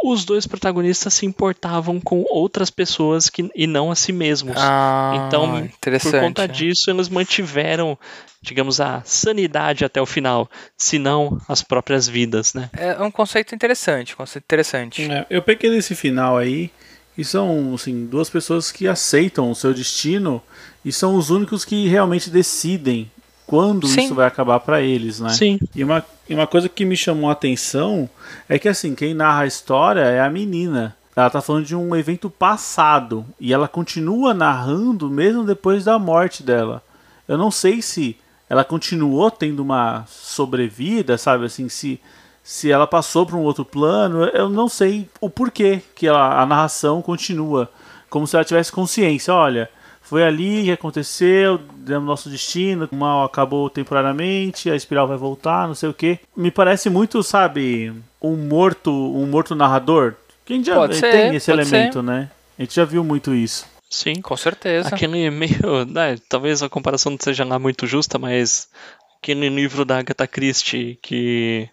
[0.02, 4.56] os dois protagonistas se importavam com outras pessoas que, e não a si mesmos.
[4.58, 7.98] Ah, então, por conta disso, eles mantiveram,
[8.42, 12.68] digamos, a sanidade até o final, se não as próprias vidas, né?
[12.74, 15.10] É um conceito interessante, conceito interessante.
[15.10, 16.70] É, eu peguei nesse final aí,
[17.16, 20.42] e são, assim, duas pessoas que aceitam o seu destino
[20.84, 23.10] e são os únicos que realmente decidem
[23.46, 24.04] quando Sim.
[24.04, 25.30] isso vai acabar para eles, né?
[25.30, 25.58] Sim.
[25.74, 28.08] E uma, e uma coisa que me chamou a atenção
[28.48, 30.96] é que assim, quem narra a história é a menina.
[31.14, 36.42] Ela tá falando de um evento passado e ela continua narrando mesmo depois da morte
[36.42, 36.82] dela.
[37.28, 38.16] Eu não sei se
[38.48, 42.00] ela continuou tendo uma sobrevida, sabe assim, se
[42.42, 46.44] se ela passou para um outro plano, eu não sei o porquê que ela, a
[46.44, 47.70] narração continua
[48.10, 49.68] como se ela tivesse consciência, olha,
[50.04, 55.66] foi ali que aconteceu, demos nosso destino, o mal acabou temporariamente, a espiral vai voltar,
[55.66, 56.18] não sei o que.
[56.36, 57.92] Me parece muito, sabe,
[58.22, 60.14] um morto, um morto narrador.
[60.44, 62.02] Quem já pode tem ser, esse elemento, ser.
[62.02, 62.30] né?
[62.58, 63.66] A gente já viu muito isso.
[63.88, 64.88] Sim, com certeza.
[64.88, 68.68] Aquele meio, né, talvez a comparação não seja lá muito justa, mas
[69.16, 71.66] aquele livro da Agatha Christie que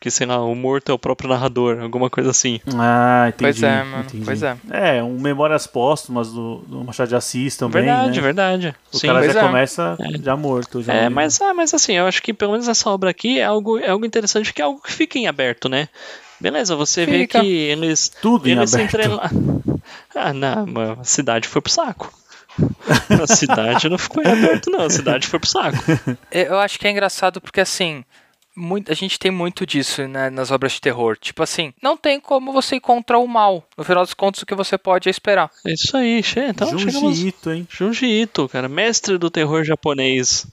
[0.00, 2.58] que, sei lá, o morto é o próprio narrador, alguma coisa assim.
[2.74, 3.42] Ah, entendi.
[3.42, 4.04] Pois é, mano.
[4.04, 4.24] Entendi.
[4.24, 4.56] Pois é.
[4.70, 8.20] É, um Memórias Póstumas do, do Machado de Assis também, Verdade, né?
[8.22, 8.74] verdade.
[8.90, 9.42] O Sim, cara já é.
[9.42, 10.18] começa é.
[10.22, 10.82] já morto.
[10.82, 13.44] Já é, mas, ah, mas assim, eu acho que pelo menos essa obra aqui é
[13.44, 15.90] algo, é algo interessante, que é algo que fica em aberto, né?
[16.40, 17.42] Beleza, você fica.
[17.42, 18.10] vê que eles...
[18.22, 18.94] Tudo eles em aberto.
[18.94, 19.30] Entrela...
[20.12, 20.66] Ah, não,
[21.00, 22.12] a cidade foi pro saco.
[23.22, 24.80] A cidade não ficou em aberto, não.
[24.80, 25.78] A cidade foi pro saco.
[26.30, 28.04] Eu acho que é engraçado porque, assim,
[28.56, 31.16] muito, a gente tem muito disso né, nas obras de terror.
[31.16, 33.64] Tipo assim, não tem como você encontrar o mal.
[33.76, 35.50] No final dos contos, o que você pode é esperar.
[35.66, 37.22] É isso aí, che, então Junji chegamos...
[37.22, 37.68] Ito, hein?
[37.70, 40.46] Junji Ito, cara, mestre do terror japonês.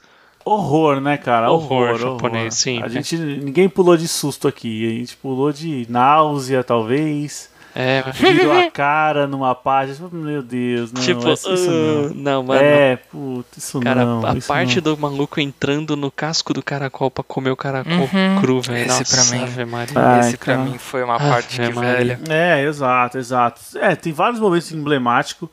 [0.45, 1.51] Horror, né, cara?
[1.51, 2.51] Horror, Horror, japonês, horror.
[2.51, 2.81] sim.
[2.81, 4.87] A gente, ninguém pulou de susto aqui.
[4.87, 7.49] A gente pulou de náusea, talvez.
[7.75, 10.09] É, Virou a cara numa página.
[10.11, 11.01] Meu Deus, não.
[11.01, 12.15] tipo, isso, isso uh, não.
[12.15, 12.59] não, mano.
[12.61, 14.25] É, putz, isso Cara, não.
[14.25, 14.83] a isso parte não.
[14.83, 18.41] do maluco entrando no casco do caracol pra comer o caracol Uhum.
[18.41, 18.85] cru, velho.
[18.87, 19.43] Esse Nossa, pra mim.
[19.43, 19.93] Ave Maria.
[19.95, 20.65] Ah, Esse pra cara.
[20.67, 22.19] mim foi uma Ah, parte é, que, velho.
[22.29, 23.61] É, exato, exato.
[23.75, 25.47] É, tem vários momentos emblemáticos.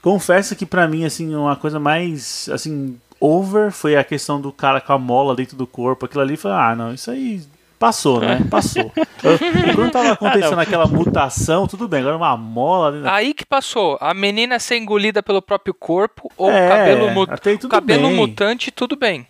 [0.00, 4.80] Confesso que pra mim, assim, uma coisa mais, assim, over foi a questão do cara
[4.80, 6.06] com a mola dentro do corpo.
[6.06, 7.40] Aquilo ali foi, ah, não, isso aí
[7.82, 8.40] passou, né?
[8.48, 8.92] Passou.
[9.24, 13.12] Eu- quando tava acontecendo aquela mutação, tudo bem, agora uma mola da...
[13.12, 18.06] Aí que passou, a menina ser engolida pelo próprio corpo ou É, o cabelo, cabelo
[18.08, 18.16] bem.
[18.16, 19.26] mutante, tudo bem.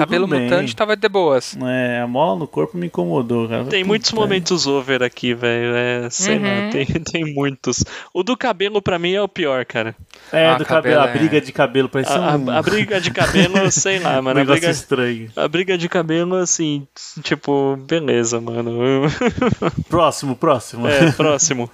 [0.00, 0.42] Tudo cabelo bem.
[0.42, 1.56] mutante tava de boas.
[1.62, 3.64] É, a mola no corpo me incomodou, cara.
[3.64, 5.74] Tem Puta, muitos momentos over aqui, velho.
[5.74, 6.70] É, sei lá, Uhum.
[6.70, 7.84] tem, tem muitos.
[8.12, 9.94] O do cabelo, pra mim, é o pior, cara.
[10.32, 12.62] É, Ah, do cabelo, a cabelo é- briga de cabelo, parece A, um, a- a
[12.62, 14.30] briga de cabelo, sei lá, um mano.
[14.30, 15.30] A negócio briga, estranho.
[15.36, 16.86] a briga de cabelo, assim,
[17.22, 19.02] tipo, beleza, mano.
[19.88, 20.86] Próximo, próximo.
[20.88, 21.70] É, próximo.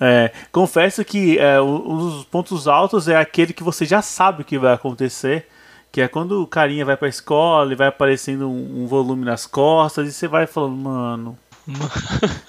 [0.00, 4.44] É, confesso que é, um dos pontos altos é aquele que você já sabe o
[4.44, 5.46] que vai acontecer,
[5.94, 9.46] que é quando o carinha vai pra escola e vai aparecendo um, um volume nas
[9.46, 11.38] costas e você vai falando, mano.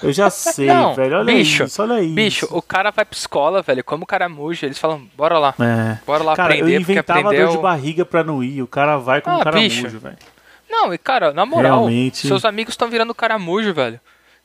[0.02, 1.18] Eu já sei, Não, velho.
[1.18, 2.16] Olha bicho, isso, olha isso.
[2.16, 6.00] Bicho, o cara vai pra escola, velho, como caramujo, eles falam, bora lá, É.
[6.08, 7.62] bora lá Cara, aprender, eu porque inventava aprender dor é de o...
[7.62, 8.64] barriga pra não ir.
[8.64, 10.00] O cara vai como Ah, caramujo, bicho.
[10.00, 10.18] velho.
[10.68, 12.26] Não, e cara, na moral, Realmente.
[12.28, 14.00] seus amigos estão virando caramujo, velho.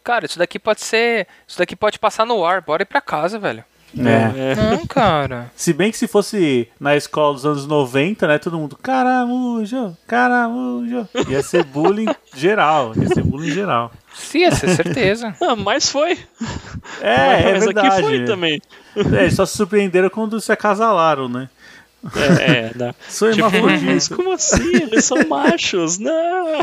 [0.05, 1.26] Cara, isso daqui pode ser.
[1.48, 2.61] Isso daqui pode passar no ar.
[2.61, 3.64] Bora ir pra casa, velho.
[3.99, 4.53] É.
[4.53, 4.55] É.
[4.55, 5.51] Não, cara.
[5.57, 8.38] Se bem que se fosse na escola dos anos 90, né?
[8.38, 11.09] Todo mundo, caramujo, caramujo.
[11.28, 12.93] Ia ser bullying geral.
[12.97, 13.91] Ia ser bullying geral.
[14.14, 15.34] Sim, essa é certeza.
[15.43, 16.18] Ah, mas foi.
[17.01, 17.88] É, é mas verdade.
[17.88, 18.61] aqui foi também.
[18.95, 21.49] É, eles só se surpreenderam quando se acasalaram, né?
[22.40, 22.94] É, dá.
[23.09, 24.74] Sou Tipo, mas como assim?
[24.74, 25.98] Eles são machos?
[25.98, 26.61] Não!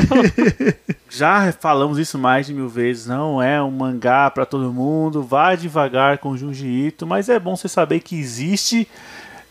[1.08, 3.06] Já falamos isso mais de mil vezes.
[3.06, 5.22] Não é um mangá pra todo mundo.
[5.22, 8.88] Vai devagar com Junji Ito, mas é bom você saber que existe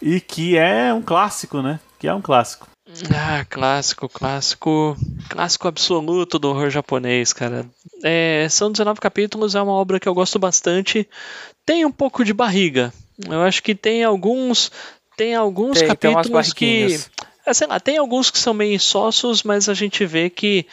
[0.01, 1.79] e que é um clássico, né?
[1.97, 2.67] Que é um clássico.
[3.13, 4.95] Ah, clássico, clássico.
[5.29, 7.65] Clássico absoluto do horror japonês, cara.
[8.03, 11.07] É, são 19 capítulos, é uma obra que eu gosto bastante.
[11.65, 12.93] Tem um pouco de barriga.
[13.27, 14.71] Eu acho que tem alguns.
[15.17, 16.65] Tem alguns Tem, tem capítulos que.
[16.65, 17.11] barriguinhas.
[17.45, 20.65] É, sei lá, tem alguns que são meio insossos, mas a gente vê que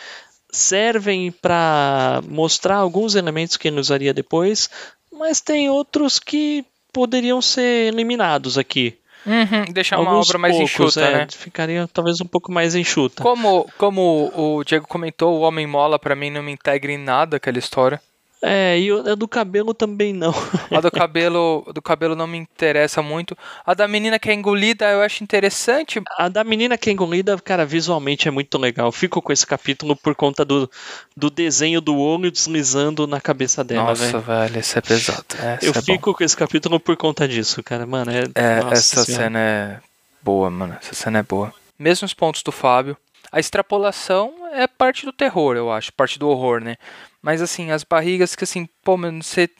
[0.51, 4.68] servem pra mostrar alguns elementos que ele usaria depois,
[5.12, 8.99] mas tem outros que poderiam ser eliminados aqui.
[9.26, 11.26] Uhum, deixar uma Alguns obra mais poucos, enxuta, é, né?
[11.30, 13.22] Ficaria talvez um pouco mais enxuta.
[13.22, 17.38] Como, como o Diego comentou, o Homem Mola pra mim não me integra em nada
[17.38, 18.01] aquela história.
[18.47, 20.34] É, e a do cabelo também não.
[20.70, 23.36] A do cabelo, do cabelo não me interessa muito.
[23.64, 26.03] A da menina que é engolida eu acho interessante.
[26.18, 28.92] A da menina que é engolida, cara, visualmente é muito legal.
[28.92, 30.70] Fico com esse capítulo por conta do,
[31.16, 34.20] do desenho do olho deslizando na cabeça dela, Nossa, velho.
[34.20, 35.24] velho, isso é pesado.
[35.38, 35.82] Essa Eu é bom.
[35.82, 37.86] fico com esse capítulo por conta disso, cara.
[37.86, 38.24] Mano, é.
[38.34, 39.24] É, essa senhora.
[39.24, 39.78] cena é
[40.22, 40.76] boa, mano.
[40.82, 41.53] Essa cena é boa.
[41.78, 42.97] Mesmos pontos do Fábio.
[43.35, 45.93] A extrapolação é parte do terror, eu acho.
[45.93, 46.76] Parte do horror, né?
[47.20, 49.51] Mas, assim, as barrigas que, assim, pô, mano, você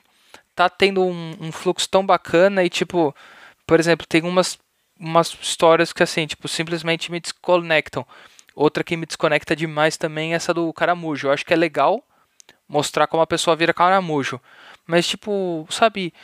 [0.55, 3.13] tá tendo um, um fluxo tão bacana e, tipo,
[3.67, 4.57] por exemplo, tem umas,
[4.97, 8.07] umas histórias que, assim, tipo, simplesmente me desconectam.
[8.55, 11.27] Outra que me desconecta demais também é essa do caramujo.
[11.27, 12.01] Eu acho que é legal
[12.69, 14.41] mostrar como a pessoa vira caramujo.
[14.87, 16.15] Mas, tipo, sabe,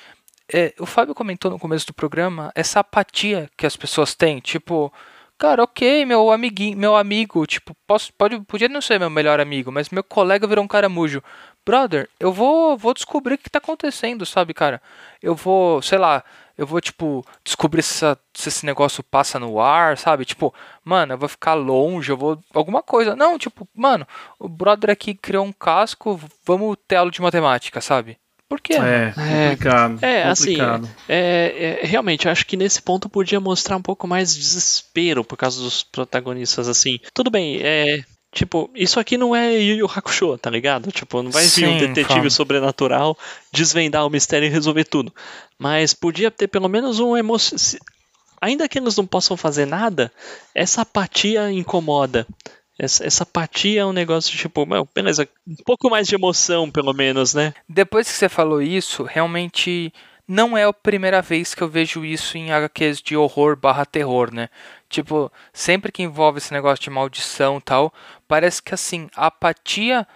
[0.55, 4.92] é, o Fábio comentou no começo do programa essa apatia que as pessoas têm, tipo,
[5.41, 9.72] cara, ok, meu amiguinho, meu amigo, tipo, posso, pode, podia não ser meu melhor amigo,
[9.72, 11.22] mas meu colega virou um caramujo.
[11.64, 14.82] Brother, eu vou, vou descobrir o que tá acontecendo, sabe, cara?
[15.22, 16.22] Eu vou, sei lá,
[16.59, 20.26] eu vou, tipo, descobrir se, se esse negócio passa no ar, sabe?
[20.26, 20.53] Tipo,
[20.84, 22.38] mano, eu vou ficar longe, eu vou.
[22.53, 23.16] Alguma coisa.
[23.16, 24.07] Não, tipo, mano,
[24.38, 28.19] o brother aqui criou um casco, vamos aula de matemática, sabe?
[28.51, 28.74] Por quê?
[28.74, 29.12] É,
[29.51, 29.98] complicado.
[30.03, 30.90] É, assim, complicado.
[31.09, 35.22] é, é, realmente, eu acho que nesse ponto podia mostrar um pouco mais de desespero
[35.22, 36.98] por causa dos protagonistas, assim.
[37.14, 38.03] Tudo bem, é.
[38.32, 40.90] Tipo, isso aqui não é Yu Yu Hakusho, tá ligado?
[40.90, 42.30] Tipo, não vai vir um Sim, detetive fala.
[42.30, 43.16] sobrenatural
[43.53, 45.14] desvendar o mistério e resolver tudo.
[45.57, 47.57] Mas podia ter pelo menos um emoção.
[48.40, 50.12] Ainda que eles não possam fazer nada,
[50.55, 52.26] essa apatia incomoda.
[52.82, 56.94] Essa, essa apatia é um negócio tipo, meu, beleza, um pouco mais de emoção, pelo
[56.94, 57.52] menos, né?
[57.68, 59.92] Depois que você falou isso, realmente
[60.26, 64.32] não é a primeira vez que eu vejo isso em HQs de horror barra terror,
[64.32, 64.48] né?
[64.88, 67.92] Tipo, sempre que envolve esse negócio de maldição e tal,
[68.26, 70.08] parece que assim, a apatia,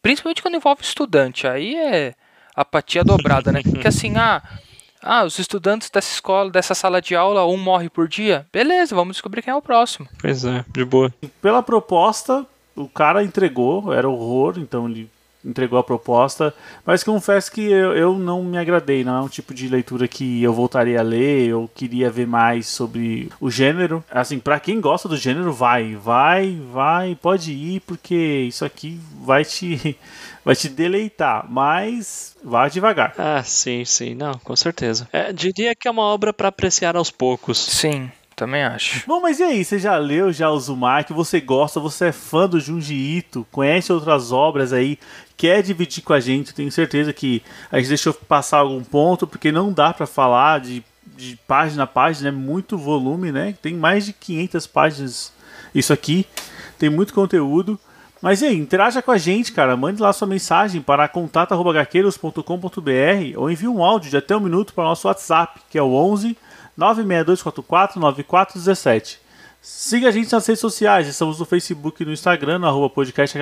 [0.00, 2.14] principalmente quando envolve estudante, aí é
[2.54, 3.62] apatia dobrada, né?
[3.82, 4.40] Que assim, ah,
[5.02, 9.16] ah, os estudantes dessa escola, dessa sala de aula, um morre por dia, beleza, vamos
[9.16, 10.08] descobrir quem é o próximo.
[10.20, 11.12] Pois é, de boa.
[11.40, 12.46] Pela proposta,
[12.76, 15.10] o cara entregou, era horror, então ele
[15.44, 19.52] entregou a proposta, mas confesso que eu, eu não me agradei, não é um tipo
[19.52, 24.04] de leitura que eu voltaria a ler, eu queria ver mais sobre o gênero.
[24.10, 28.14] Assim, para quem gosta do gênero, vai, vai, vai, pode ir, porque
[28.48, 29.96] isso aqui vai te
[30.44, 33.14] vai te deleitar, mas vá devagar.
[33.18, 35.08] Ah, sim, sim, não, com certeza.
[35.12, 37.58] É, diria que é uma obra para apreciar aos poucos.
[37.58, 38.10] Sim.
[38.34, 39.06] Também acho.
[39.06, 39.64] Bom, mas e aí?
[39.64, 41.12] Você já leu já o Uzumaki?
[41.12, 41.78] Você gosta?
[41.78, 43.46] Você é fã do Junji Ito?
[43.52, 44.98] Conhece outras obras aí?
[45.42, 46.54] Quer dividir com a gente?
[46.54, 50.84] Tenho certeza que a gente deixou passar algum ponto, porque não dá para falar de,
[51.16, 53.52] de página a página, é muito volume, né?
[53.60, 55.32] Tem mais de 500 páginas
[55.74, 56.28] isso aqui.
[56.78, 57.76] Tem muito conteúdo.
[58.20, 59.76] Mas e aí, interaja com a gente, cara.
[59.76, 64.84] Mande lá sua mensagem para contato.gaqueiros.com.br ou envie um áudio de até um minuto para
[64.84, 66.38] o nosso WhatsApp, que é o 11
[66.76, 69.21] 96244 9417.
[69.64, 73.38] Siga a gente nas redes sociais, estamos no Facebook e no Instagram, no arroba podcast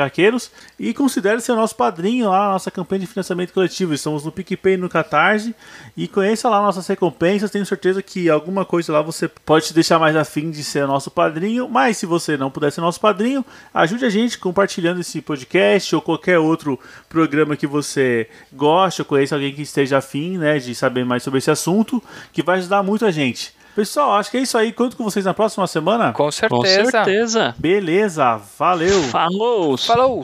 [0.79, 3.95] e considere ser nosso padrinho lá na nossa campanha de financiamento coletivo.
[3.95, 5.55] Estamos no PicPay e no Catarse,
[5.97, 9.99] e conheça lá nossas recompensas, tenho certeza que alguma coisa lá você pode te deixar
[9.99, 13.43] mais afim de ser nosso padrinho, mas se você não puder ser nosso padrinho,
[13.73, 19.37] ajude a gente compartilhando esse podcast ou qualquer outro programa que você goste ou conheça
[19.37, 23.07] alguém que esteja afim né, de saber mais sobre esse assunto, que vai ajudar muito
[23.07, 23.59] a gente.
[23.75, 24.73] Pessoal, acho que é isso aí.
[24.73, 26.13] Conto com vocês na próxima semana.
[26.13, 26.91] Com Com certeza.
[26.91, 27.55] certeza.
[27.59, 29.03] Beleza, valeu.
[29.05, 29.77] Falou!
[29.77, 30.23] Falou!